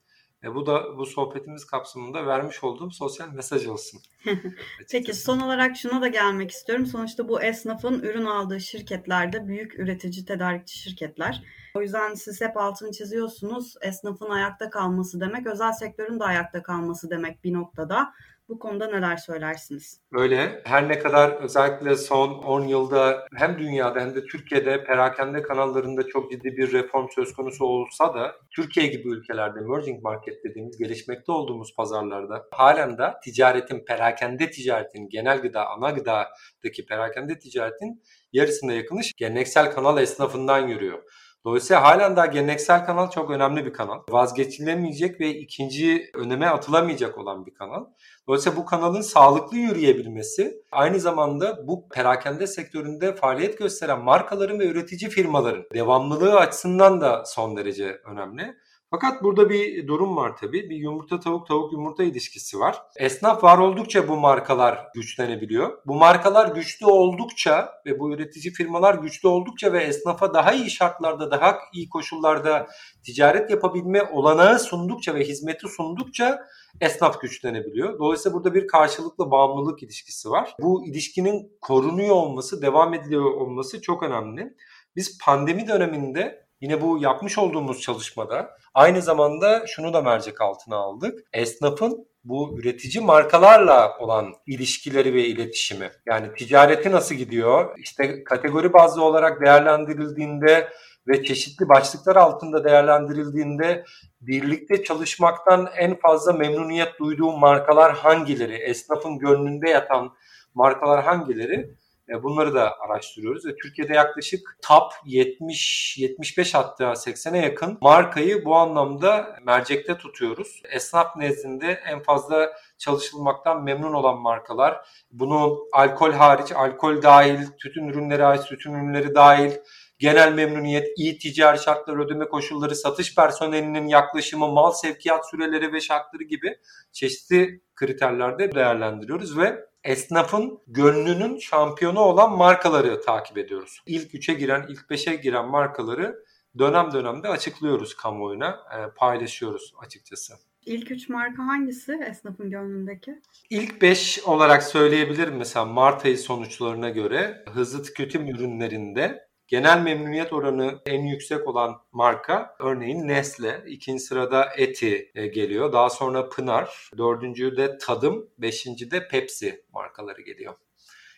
E, 0.45 0.55
bu 0.55 0.67
da 0.67 0.99
bu 0.99 1.07
sohbetimiz 1.07 1.65
kapsamında 1.65 2.27
vermiş 2.27 2.65
olduğum 2.65 2.91
sosyal 2.91 3.29
mesaj 3.29 3.67
olsun. 3.67 4.01
Peki 4.91 5.15
son 5.15 5.41
olarak 5.41 5.77
şuna 5.77 6.01
da 6.01 6.09
gelmek 6.09 6.51
istiyorum. 6.51 6.87
Sonuçta 6.87 7.29
bu 7.29 7.43
esnafın 7.43 8.03
ürün 8.03 8.25
aldığı 8.25 8.61
şirketlerde 8.61 9.49
büyük 9.49 9.79
üretici, 9.79 10.25
tedarikçi 10.25 10.79
şirketler. 10.79 11.43
O 11.75 11.83
yüzden 11.83 12.15
siz 12.15 12.41
hep 12.41 12.57
altını 12.57 12.93
çiziyorsunuz. 12.93 13.75
Esnafın 13.81 14.31
ayakta 14.31 14.71
kalması 14.71 15.21
demek, 15.21 15.47
özel 15.47 15.73
sektörün 15.73 16.21
de 16.21 16.25
ayakta 16.25 16.63
kalması 16.63 17.11
demek 17.11 17.45
bir 17.45 17.53
noktada. 17.53 18.13
Bu 18.53 18.59
konuda 18.59 18.87
neler 18.87 19.17
söylersiniz? 19.17 20.01
Öyle. 20.13 20.63
Her 20.65 20.89
ne 20.89 20.99
kadar 20.99 21.31
özellikle 21.31 21.97
son 21.97 22.31
10 22.31 22.65
yılda 22.65 23.27
hem 23.35 23.59
dünyada 23.59 24.01
hem 24.01 24.15
de 24.15 24.27
Türkiye'de 24.27 24.85
perakende 24.85 25.43
kanallarında 25.43 26.07
çok 26.07 26.31
ciddi 26.31 26.57
bir 26.57 26.73
reform 26.73 27.07
söz 27.15 27.33
konusu 27.33 27.65
olsa 27.65 28.15
da 28.15 28.37
Türkiye 28.57 28.87
gibi 28.87 29.09
ülkelerde 29.09 29.61
emerging 29.61 30.03
market 30.03 30.45
dediğimiz 30.45 30.79
gelişmekte 30.79 31.33
olduğumuz 31.33 31.75
pazarlarda 31.77 32.47
halen 32.51 32.99
de 32.99 33.15
ticaretin, 33.25 33.85
perakende 33.85 34.51
ticaretin, 34.51 35.09
genel 35.09 35.43
gıda, 35.43 35.67
ana 35.67 35.91
gıdadaki 35.91 36.87
perakende 36.89 37.39
ticaretin 37.39 38.03
yarısına 38.33 38.73
yakını 38.73 39.01
geleneksel 39.17 39.73
kanal 39.73 39.99
esnafından 40.03 40.69
yürüyor. 40.69 41.03
Dolayısıyla 41.45 41.83
halen 41.83 42.17
daha 42.17 42.27
geleneksel 42.27 42.85
kanal 42.87 43.11
çok 43.11 43.31
önemli 43.31 43.67
bir 43.67 43.73
kanal. 43.73 44.01
Vazgeçilemeyecek 44.09 45.21
ve 45.21 45.29
ikinci 45.31 46.11
öneme 46.15 46.47
atılamayacak 46.47 47.19
olan 47.19 47.47
bir 47.47 47.55
kanal. 47.55 47.85
Dolayısıyla 48.29 48.59
bu 48.59 48.65
kanalın 48.65 49.01
sağlıklı 49.01 49.57
yürüyebilmesi 49.57 50.55
aynı 50.73 51.01
zamanda 51.01 51.69
bu 51.69 51.89
perakende 51.89 52.47
sektöründe 52.47 53.15
faaliyet 53.15 53.59
gösteren 53.59 54.01
markaların 54.01 54.59
ve 54.59 54.67
üretici 54.67 55.11
firmaların 55.11 55.65
devamlılığı 55.75 56.37
açısından 56.39 57.01
da 57.01 57.23
son 57.27 57.57
derece 57.57 58.01
önemli. 58.05 58.55
Fakat 58.95 59.23
burada 59.23 59.51
bir 59.51 59.87
durum 59.87 60.17
var 60.17 60.37
tabii. 60.37 60.71
Bir 60.71 60.77
yumurta 60.77 61.21
tavuk 61.21 61.47
tavuk 61.47 61.73
yumurta 61.73 62.05
ilişkisi 62.05 62.59
var. 62.59 62.83
Esnaf 62.97 63.45
var 63.45 63.59
oldukça 63.59 64.09
bu 64.09 64.17
markalar 64.17 64.87
güçlenebiliyor. 64.95 65.79
Bu 65.87 65.95
markalar 65.95 66.55
güçlü 66.55 66.87
oldukça 66.87 67.73
ve 67.87 67.99
bu 67.99 68.13
üretici 68.13 68.55
firmalar 68.55 68.95
güçlü 68.95 69.29
oldukça 69.29 69.73
ve 69.73 69.83
esnafa 69.83 70.35
daha 70.35 70.53
iyi 70.53 70.71
şartlarda, 70.71 71.31
daha 71.31 71.59
iyi 71.73 71.89
koşullarda 71.89 72.67
ticaret 73.05 73.51
yapabilme 73.51 74.03
olanağı 74.03 74.59
sundukça 74.59 75.15
ve 75.15 75.25
hizmeti 75.25 75.69
sundukça 75.69 76.47
esnaf 76.81 77.21
güçlenebiliyor. 77.21 77.99
Dolayısıyla 77.99 78.35
burada 78.35 78.55
bir 78.55 78.67
karşılıklı 78.67 79.31
bağımlılık 79.31 79.83
ilişkisi 79.83 80.31
var. 80.31 80.55
Bu 80.61 80.87
ilişkinin 80.87 81.59
korunuyor 81.61 82.15
olması, 82.17 82.63
devam 82.63 82.95
ediliyor 82.95 83.25
olması 83.25 83.81
çok 83.81 84.03
önemli. 84.03 84.55
Biz 84.97 85.19
pandemi 85.19 85.69
döneminde 85.69 86.43
yine 86.63 86.81
bu 86.81 86.99
yapmış 86.99 87.39
olduğumuz 87.39 87.81
çalışmada 87.81 88.57
aynı 88.75 89.03
zamanda 89.03 89.67
şunu 89.67 89.93
da 89.93 90.01
mercek 90.03 90.41
altına 90.41 90.77
aldık. 90.77 91.19
Esnafın 91.33 92.07
bu 92.25 92.59
üretici 92.59 93.05
markalarla 93.05 93.99
olan 93.99 94.35
ilişkileri 94.47 95.15
ve 95.15 95.25
iletişimi. 95.25 95.91
Yani 96.07 96.35
ticareti 96.35 96.91
nasıl 96.91 97.15
gidiyor? 97.15 97.79
İşte 97.79 98.25
kategori 98.25 98.73
bazlı 98.73 99.05
olarak 99.05 99.41
değerlendirildiğinde 99.41 100.69
ve 101.09 101.25
çeşitli 101.25 101.69
başlıklar 101.69 102.17
altında 102.17 102.65
değerlendirildiğinde 102.65 103.85
birlikte 104.21 104.85
çalışmaktan 104.85 105.69
en 105.77 105.99
fazla 105.99 106.33
memnuniyet 106.33 106.99
duyduğu 107.01 107.33
markalar 107.33 107.93
hangileri? 107.93 108.55
Esnafın 108.55 109.19
gönlünde 109.19 109.71
yatan 109.71 110.13
markalar 110.55 111.05
hangileri? 111.05 111.75
E, 112.13 112.23
bunları 112.23 112.55
da 112.55 112.79
araştırıyoruz 112.81 113.47
ve 113.47 113.57
Türkiye'de 113.57 113.95
yaklaşık 113.95 114.57
top 114.63 114.93
70 115.05 115.99
75 115.99 116.55
hatta 116.55 116.85
80'e 116.85 117.39
yakın 117.39 117.79
markayı 117.81 118.45
bu 118.45 118.57
anlamda 118.57 119.37
mercekte 119.43 119.99
tutuyoruz. 119.99 120.63
Esnaf 120.71 121.17
nezdinde 121.17 121.83
en 121.87 122.03
fazla 122.03 122.53
çalışılmaktan 122.79 123.65
memnun 123.65 123.93
olan 123.93 124.19
markalar. 124.19 124.87
Bunu 125.11 125.59
alkol 125.73 126.13
hariç, 126.13 126.53
alkol 126.53 127.03
dahil, 127.03 127.47
tütün 127.59 127.89
ürünleri 127.89 128.23
hariç, 128.23 128.43
tütün 128.43 128.75
ürünleri 128.75 129.15
dahil 129.15 129.53
genel 129.99 130.33
memnuniyet, 130.33 130.89
iyi 130.97 131.19
ticari 131.19 131.59
şartlar, 131.59 131.97
ödeme 131.97 132.29
koşulları, 132.29 132.77
satış 132.77 133.15
personelinin 133.15 133.87
yaklaşımı, 133.87 134.49
mal 134.49 134.73
sevkiyat 134.73 135.31
süreleri 135.31 135.73
ve 135.73 135.81
şartları 135.81 136.23
gibi 136.23 136.59
çeşitli 136.93 137.61
kriterlerde 137.75 138.53
değerlendiriyoruz 138.53 139.39
ve 139.39 139.72
esnafın 139.85 140.61
gönlünün 140.67 141.39
şampiyonu 141.39 142.01
olan 142.01 142.37
markaları 142.37 143.03
takip 143.03 143.39
ediyoruz. 143.39 143.83
İlk 143.87 144.15
3'e 144.15 144.35
giren, 144.35 144.67
ilk 144.69 144.81
5'e 144.81 145.17
giren 145.17 145.49
markaları 145.49 146.25
dönem 146.59 146.93
dönemde 146.93 147.29
açıklıyoruz 147.29 147.97
kamuoyuna, 147.97 148.49
e, 148.51 148.95
paylaşıyoruz 148.97 149.75
açıkçası. 149.79 150.35
İlk 150.67 150.91
üç 150.91 151.09
marka 151.09 151.47
hangisi 151.47 152.01
esnafın 152.09 152.51
gönlündeki? 152.51 153.21
İlk 153.51 153.83
beş 153.83 154.19
olarak 154.25 154.63
söyleyebilirim 154.63 155.37
mesela 155.37 155.65
Mart 155.65 156.05
ayı 156.05 156.19
sonuçlarına 156.19 156.91
göre 156.91 157.45
hızlı 157.53 157.83
tüketim 157.83 158.29
ürünlerinde 158.29 159.29
genel 159.53 159.83
memnuniyet 159.83 160.33
oranı 160.33 160.81
en 160.87 161.03
yüksek 161.03 161.49
olan 161.49 161.81
marka 161.93 162.57
örneğin 162.59 163.09
Nestle. 163.09 163.63
ikinci 163.67 164.03
sırada 164.03 164.49
Eti 164.57 165.11
e, 165.15 165.27
geliyor. 165.27 165.73
Daha 165.73 165.91
sonra 165.91 166.29
Pınar. 166.29 166.91
Dördüncü 166.99 167.57
de 167.57 167.79
Tadım. 167.79 168.31
Beşinci 168.39 168.91
de 168.91 169.09
Pepsi 169.09 169.65
markaları 169.73 170.23
geliyor. 170.23 170.55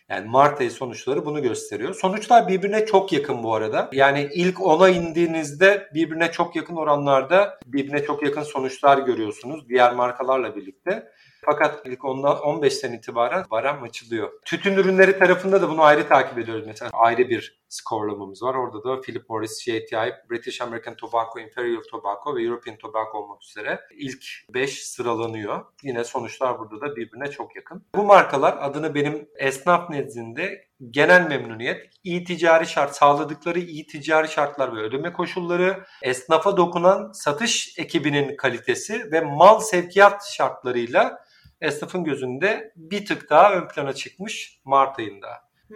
Yani 0.09 0.27
Mart 0.29 0.61
ayı 0.61 0.71
sonuçları 0.71 1.25
bunu 1.25 1.41
gösteriyor. 1.41 1.93
Sonuçlar 1.93 2.47
birbirine 2.47 2.85
çok 2.85 3.13
yakın 3.13 3.43
bu 3.43 3.55
arada. 3.55 3.89
Yani 3.93 4.29
ilk 4.33 4.61
ona 4.61 4.89
indiğinizde 4.89 5.89
birbirine 5.93 6.31
çok 6.31 6.55
yakın 6.55 6.75
oranlarda 6.75 7.59
birbirine 7.65 8.03
çok 8.03 8.23
yakın 8.23 8.43
sonuçlar 8.43 8.97
görüyorsunuz 8.97 9.69
diğer 9.69 9.93
markalarla 9.93 10.55
birlikte. 10.55 11.11
Fakat 11.45 11.85
ilk 11.85 11.99
15'ten 11.99 12.93
itibaren 12.93 13.45
barem 13.51 13.83
açılıyor. 13.83 14.31
Tütün 14.45 14.73
ürünleri 14.73 15.19
tarafında 15.19 15.61
da 15.61 15.69
bunu 15.69 15.81
ayrı 15.83 16.07
takip 16.07 16.37
ediyoruz. 16.37 16.63
Mesela 16.67 16.91
ayrı 16.93 17.29
bir 17.29 17.65
skorlamamız 17.69 18.43
var. 18.43 18.55
Orada 18.55 18.83
da 18.83 19.01
Philip 19.01 19.29
Morris, 19.29 19.61
JTI, 19.61 20.13
British 20.31 20.61
American 20.61 20.95
Tobacco, 20.95 21.39
Imperial 21.39 21.81
Tobacco 21.91 22.35
ve 22.35 22.43
European 22.43 22.77
Tobacco 22.77 23.17
olmak 23.17 23.43
üzere 23.43 23.79
ilk 23.97 24.23
5 24.53 24.83
sıralanıyor. 24.87 25.65
Yine 25.83 26.03
sonuçlar 26.03 26.59
burada 26.59 26.81
da 26.81 26.95
birbirine 26.95 27.31
çok 27.31 27.55
yakın. 27.55 27.85
Bu 27.95 28.03
markalar 28.03 28.57
adını 28.59 28.95
benim 28.95 29.29
esnaf 29.35 29.89
nezdinde 29.89 30.67
genel 30.89 31.27
memnuniyet, 31.27 31.89
iyi 32.03 32.23
ticari 32.23 32.67
şart, 32.67 32.95
sağladıkları 32.95 33.59
iyi 33.59 33.87
ticari 33.87 34.27
şartlar 34.27 34.75
ve 34.75 34.79
ödeme 34.79 35.13
koşulları, 35.13 35.85
esnafa 36.01 36.57
dokunan 36.57 37.11
satış 37.11 37.79
ekibinin 37.79 38.35
kalitesi 38.37 39.11
ve 39.11 39.21
mal 39.21 39.59
sevkiyat 39.59 40.25
şartlarıyla 40.25 41.25
esnafın 41.61 42.03
gözünde 42.03 42.73
bir 42.75 43.05
tık 43.05 43.29
daha 43.29 43.53
ön 43.53 43.67
plana 43.67 43.93
çıkmış 43.93 44.61
Mart 44.65 44.99
ayında. 44.99 45.29
Hı. 45.71 45.75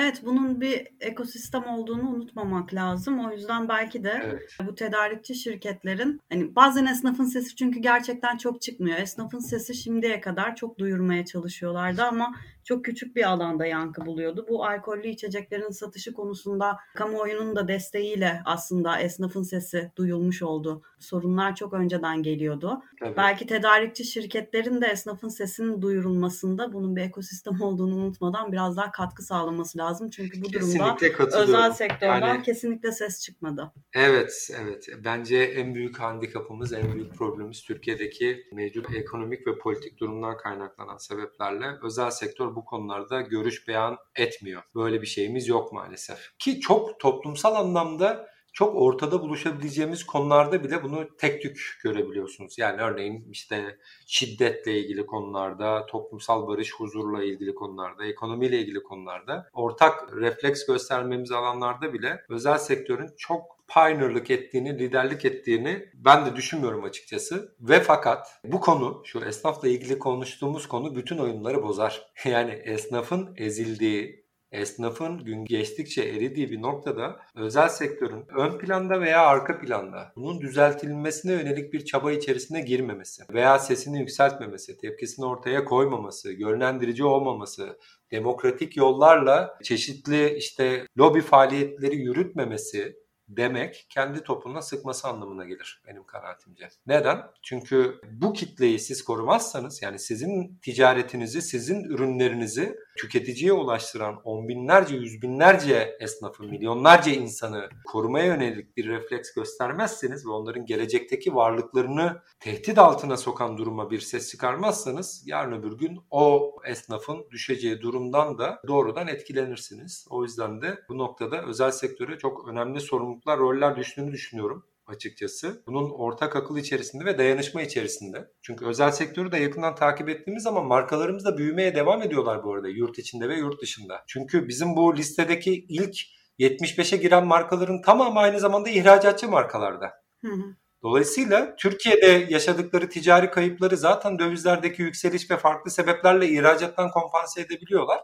Evet, 0.00 0.22
bunun 0.24 0.60
bir 0.60 0.88
ekosistem 1.00 1.64
olduğunu 1.64 2.10
unutmamak 2.10 2.74
lazım. 2.74 3.26
O 3.26 3.32
yüzden 3.32 3.68
belki 3.68 4.04
de 4.04 4.20
evet. 4.24 4.56
bu 4.66 4.74
tedarikçi 4.74 5.34
şirketlerin 5.34 6.20
hani 6.32 6.56
bazen 6.56 6.86
esnafın 6.86 7.24
sesi 7.24 7.56
çünkü 7.56 7.80
gerçekten 7.80 8.36
çok 8.36 8.62
çıkmıyor. 8.62 8.98
Esnafın 8.98 9.38
sesi 9.38 9.74
şimdiye 9.74 10.20
kadar 10.20 10.56
çok 10.56 10.78
duyurmaya 10.78 11.24
çalışıyorlardı 11.24 12.02
ama 12.02 12.34
çok 12.68 12.84
küçük 12.84 13.16
bir 13.16 13.28
alanda 13.28 13.66
yankı 13.66 14.06
buluyordu. 14.06 14.46
Bu 14.48 14.64
alkollü 14.64 15.08
içeceklerin 15.08 15.70
satışı 15.70 16.12
konusunda 16.12 16.76
kamuoyunun 16.94 17.56
da 17.56 17.68
desteğiyle 17.68 18.42
aslında 18.44 19.00
esnafın 19.00 19.42
sesi 19.42 19.92
duyulmuş 19.96 20.42
oldu. 20.42 20.82
Sorunlar 20.98 21.54
çok 21.54 21.72
önceden 21.72 22.22
geliyordu. 22.22 22.82
Tabii. 23.00 23.16
Belki 23.16 23.46
tedarikçi 23.46 24.04
şirketlerin 24.04 24.80
de 24.80 24.86
esnafın 24.86 25.28
sesinin 25.28 25.82
duyurulmasında 25.82 26.72
bunun 26.72 26.96
bir 26.96 27.02
ekosistem 27.02 27.60
olduğunu 27.60 27.96
unutmadan 27.96 28.52
biraz 28.52 28.76
daha 28.76 28.92
katkı 28.92 29.22
sağlaması 29.22 29.78
lazım. 29.78 30.10
Çünkü 30.10 30.42
bu 30.42 30.52
durumda 30.52 30.96
özel 31.42 31.72
sektörden 31.72 32.28
yani, 32.28 32.42
kesinlikle 32.42 32.92
ses 32.92 33.22
çıkmadı. 33.22 33.72
Evet, 33.94 34.50
evet. 34.62 34.88
Bence 35.04 35.36
en 35.36 35.74
büyük 35.74 36.00
handikapımız, 36.00 36.72
en 36.72 36.92
büyük 36.92 37.14
problemimiz 37.14 37.62
Türkiye'deki 37.62 38.46
mevcut 38.52 38.94
ekonomik 38.94 39.46
ve 39.46 39.58
politik 39.58 39.98
durumdan 39.98 40.36
kaynaklanan 40.36 40.96
sebeplerle 40.96 41.66
özel 41.82 42.10
sektör 42.10 42.57
bu 42.58 42.64
konularda 42.64 43.20
görüş 43.20 43.68
beyan 43.68 43.96
etmiyor. 44.16 44.62
Böyle 44.74 45.02
bir 45.02 45.06
şeyimiz 45.06 45.48
yok 45.48 45.72
maalesef. 45.72 46.38
Ki 46.38 46.60
çok 46.60 47.00
toplumsal 47.00 47.54
anlamda 47.54 48.28
çok 48.52 48.74
ortada 48.76 49.22
buluşabileceğimiz 49.22 50.06
konularda 50.06 50.64
bile 50.64 50.82
bunu 50.82 51.16
tek 51.16 51.42
tük 51.42 51.78
görebiliyorsunuz. 51.82 52.58
Yani 52.58 52.82
örneğin 52.82 53.28
işte 53.30 53.78
şiddetle 54.06 54.78
ilgili 54.78 55.06
konularda, 55.06 55.86
toplumsal 55.86 56.48
barış, 56.48 56.74
huzurla 56.74 57.24
ilgili 57.24 57.54
konularda, 57.54 58.04
ekonomiyle 58.04 58.58
ilgili 58.58 58.82
konularda, 58.82 59.48
ortak 59.52 60.16
refleks 60.16 60.66
göstermemiz 60.66 61.32
alanlarda 61.32 61.92
bile 61.92 62.24
özel 62.28 62.58
sektörün 62.58 63.10
çok 63.18 63.57
pioneerlık 63.74 64.30
ettiğini, 64.30 64.78
liderlik 64.78 65.24
ettiğini 65.24 65.84
ben 65.94 66.26
de 66.26 66.36
düşünmüyorum 66.36 66.84
açıkçası. 66.84 67.54
Ve 67.60 67.80
fakat 67.80 68.40
bu 68.44 68.60
konu, 68.60 69.02
şu 69.04 69.24
esnafla 69.24 69.68
ilgili 69.68 69.98
konuştuğumuz 69.98 70.68
konu 70.68 70.96
bütün 70.96 71.18
oyunları 71.18 71.62
bozar. 71.62 72.08
Yani 72.24 72.50
esnafın 72.50 73.34
ezildiği, 73.36 74.28
esnafın 74.52 75.18
gün 75.18 75.44
geçtikçe 75.44 76.02
eridiği 76.02 76.50
bir 76.50 76.62
noktada 76.62 77.20
özel 77.34 77.68
sektörün 77.68 78.24
ön 78.28 78.58
planda 78.58 79.00
veya 79.00 79.26
arka 79.26 79.60
planda 79.60 80.12
bunun 80.16 80.40
düzeltilmesine 80.40 81.32
yönelik 81.32 81.72
bir 81.72 81.84
çaba 81.84 82.12
içerisine 82.12 82.60
girmemesi 82.60 83.22
veya 83.32 83.58
sesini 83.58 83.98
yükseltmemesi, 83.98 84.78
tepkisini 84.78 85.26
ortaya 85.26 85.64
koymaması, 85.64 86.32
yönlendirici 86.32 87.04
olmaması, 87.04 87.78
demokratik 88.10 88.76
yollarla 88.76 89.58
çeşitli 89.62 90.34
işte 90.34 90.86
lobi 90.98 91.20
faaliyetleri 91.20 91.96
yürütmemesi 91.96 92.96
demek 93.28 93.86
kendi 93.90 94.22
topununa 94.22 94.62
sıkması 94.62 95.08
anlamına 95.08 95.44
gelir 95.44 95.82
benim 95.86 96.04
kanaatimce. 96.04 96.68
Neden? 96.86 97.22
Çünkü 97.42 98.00
bu 98.10 98.32
kitleyi 98.32 98.78
siz 98.78 99.04
korumazsanız 99.04 99.82
yani 99.82 99.98
sizin 99.98 100.58
ticaretinizi, 100.62 101.42
sizin 101.42 101.84
ürünlerinizi 101.84 102.76
tüketiciye 102.98 103.52
ulaştıran 103.52 104.20
on 104.24 104.48
binlerce, 104.48 104.96
yüz 104.96 105.22
binlerce 105.22 105.96
esnafı, 106.00 106.42
milyonlarca 106.42 107.12
insanı 107.12 107.68
korumaya 107.86 108.26
yönelik 108.26 108.76
bir 108.76 108.88
refleks 108.88 109.32
göstermezseniz 109.32 110.26
ve 110.26 110.30
onların 110.30 110.66
gelecekteki 110.66 111.34
varlıklarını 111.34 112.22
tehdit 112.40 112.78
altına 112.78 113.16
sokan 113.16 113.58
duruma 113.58 113.90
bir 113.90 114.00
ses 114.00 114.30
çıkarmazsanız 114.30 115.22
yarın 115.26 115.52
öbür 115.52 115.78
gün 115.78 116.00
o 116.10 116.56
esnafın 116.64 117.26
düşeceği 117.30 117.80
durumdan 117.80 118.38
da 118.38 118.62
doğrudan 118.66 119.08
etkilenirsiniz. 119.08 120.06
O 120.10 120.22
yüzden 120.22 120.62
de 120.62 120.78
bu 120.88 120.98
noktada 120.98 121.42
özel 121.42 121.70
sektöre 121.70 122.18
çok 122.18 122.48
önemli 122.48 122.80
sorumluluklar, 122.80 123.38
roller 123.38 123.76
düştüğünü 123.76 124.12
düşünüyorum 124.12 124.64
açıkçası. 124.90 125.62
Bunun 125.66 125.90
ortak 125.90 126.36
akıl 126.36 126.56
içerisinde 126.56 127.04
ve 127.04 127.18
dayanışma 127.18 127.62
içerisinde. 127.62 128.28
Çünkü 128.42 128.66
özel 128.66 128.90
sektörü 128.90 129.32
de 129.32 129.38
yakından 129.38 129.74
takip 129.74 130.08
ettiğimiz 130.08 130.42
zaman 130.42 130.66
markalarımız 130.66 131.24
da 131.24 131.38
büyümeye 131.38 131.74
devam 131.74 132.02
ediyorlar 132.02 132.44
bu 132.44 132.54
arada 132.54 132.68
yurt 132.68 132.98
içinde 132.98 133.28
ve 133.28 133.36
yurt 133.36 133.62
dışında. 133.62 134.04
Çünkü 134.06 134.48
bizim 134.48 134.76
bu 134.76 134.96
listedeki 134.96 135.66
ilk 135.68 135.96
75'e 136.38 136.96
giren 136.96 137.26
markaların 137.26 137.82
tamamı 137.82 138.20
aynı 138.20 138.40
zamanda 138.40 138.68
ihracatçı 138.68 139.28
markalarda. 139.28 139.92
Hı 140.24 140.32
hı. 140.32 140.56
Dolayısıyla 140.82 141.56
Türkiye'de 141.56 142.26
yaşadıkları 142.30 142.88
ticari 142.88 143.30
kayıpları 143.30 143.76
zaten 143.76 144.18
dövizlerdeki 144.18 144.82
yükseliş 144.82 145.30
ve 145.30 145.36
farklı 145.36 145.70
sebeplerle 145.70 146.28
ihracattan 146.28 146.90
kompanse 146.90 147.40
edebiliyorlar. 147.40 148.00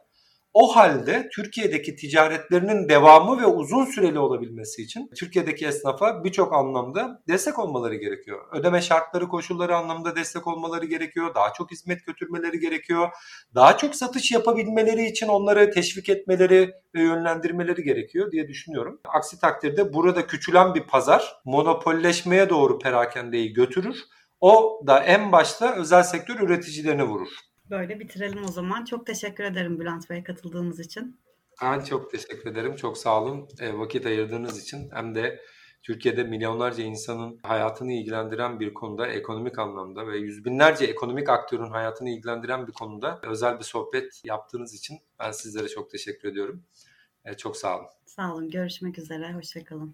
O 0.55 0.77
halde 0.77 1.29
Türkiye'deki 1.33 1.97
ticaretlerinin 1.97 2.89
devamı 2.89 3.43
ve 3.43 3.47
uzun 3.47 3.85
süreli 3.85 4.19
olabilmesi 4.19 4.83
için 4.83 5.11
Türkiye'deki 5.17 5.67
esnafa 5.67 6.25
birçok 6.25 6.53
anlamda 6.53 7.23
destek 7.29 7.59
olmaları 7.59 7.95
gerekiyor. 7.95 8.41
Ödeme 8.53 8.83
şartları, 8.83 9.29
koşulları 9.29 9.77
anlamında 9.77 10.17
destek 10.17 10.47
olmaları 10.47 10.87
gerekiyor. 10.87 11.35
Daha 11.35 11.53
çok 11.53 11.71
hizmet 11.71 12.07
götürmeleri 12.07 12.59
gerekiyor. 12.59 13.09
Daha 13.55 13.77
çok 13.77 13.95
satış 13.95 14.33
yapabilmeleri 14.33 15.07
için 15.07 15.29
onları 15.29 15.71
teşvik 15.71 16.09
etmeleri 16.09 16.71
ve 16.95 17.03
yönlendirmeleri 17.03 17.83
gerekiyor 17.83 18.33
diye 18.33 18.49
düşünüyorum. 18.49 19.01
Aksi 19.09 19.41
takdirde 19.41 19.95
burada 19.95 20.27
küçülen 20.27 20.75
bir 20.75 20.83
pazar 20.83 21.37
monopolleşmeye 21.45 22.51
doğru 22.51 22.79
perakendeyi 22.79 23.53
götürür. 23.53 23.97
O 24.41 24.83
da 24.87 25.03
en 25.03 25.33
başta 25.33 25.75
özel 25.75 26.03
sektör 26.03 26.41
üreticilerini 26.41 27.05
vurur. 27.05 27.29
Böyle 27.71 28.01
bitirelim 28.01 28.45
o 28.45 28.49
zaman. 28.49 28.85
Çok 28.85 29.07
teşekkür 29.07 29.45
ederim 29.45 29.81
Bülent 29.81 30.11
Bey 30.11 30.23
katıldığınız 30.23 30.81
için. 30.81 31.21
Ben 31.63 31.81
çok 31.81 32.11
teşekkür 32.11 32.51
ederim. 32.51 32.77
Çok 32.77 32.99
sağ 32.99 33.23
olun 33.23 33.49
e, 33.61 33.79
vakit 33.79 34.07
ayırdığınız 34.07 34.63
için. 34.63 34.91
Hem 34.91 35.15
de 35.15 35.41
Türkiye'de 35.83 36.25
milyonlarca 36.25 36.85
insanın 36.85 37.39
hayatını 37.43 37.93
ilgilendiren 37.93 38.61
bir 38.61 38.75
konuda 38.75 39.07
ekonomik 39.07 39.59
anlamda 39.59 40.07
ve 40.07 40.19
yüz 40.19 40.45
binlerce 40.45 40.85
ekonomik 40.85 41.29
aktörün 41.29 41.71
hayatını 41.71 42.11
ilgilendiren 42.11 42.67
bir 42.67 42.73
konuda 42.73 43.21
özel 43.23 43.59
bir 43.59 43.65
sohbet 43.65 44.23
yaptığınız 44.25 44.75
için 44.75 44.99
ben 45.21 45.31
sizlere 45.31 45.69
çok 45.69 45.91
teşekkür 45.91 46.29
ediyorum. 46.29 46.63
E, 47.25 47.35
çok 47.35 47.57
sağ 47.57 47.79
olun. 47.79 47.87
Sağ 48.07 48.35
olun. 48.35 48.51
Görüşmek 48.51 48.99
üzere. 48.99 49.33
Hoşçakalın. 49.33 49.93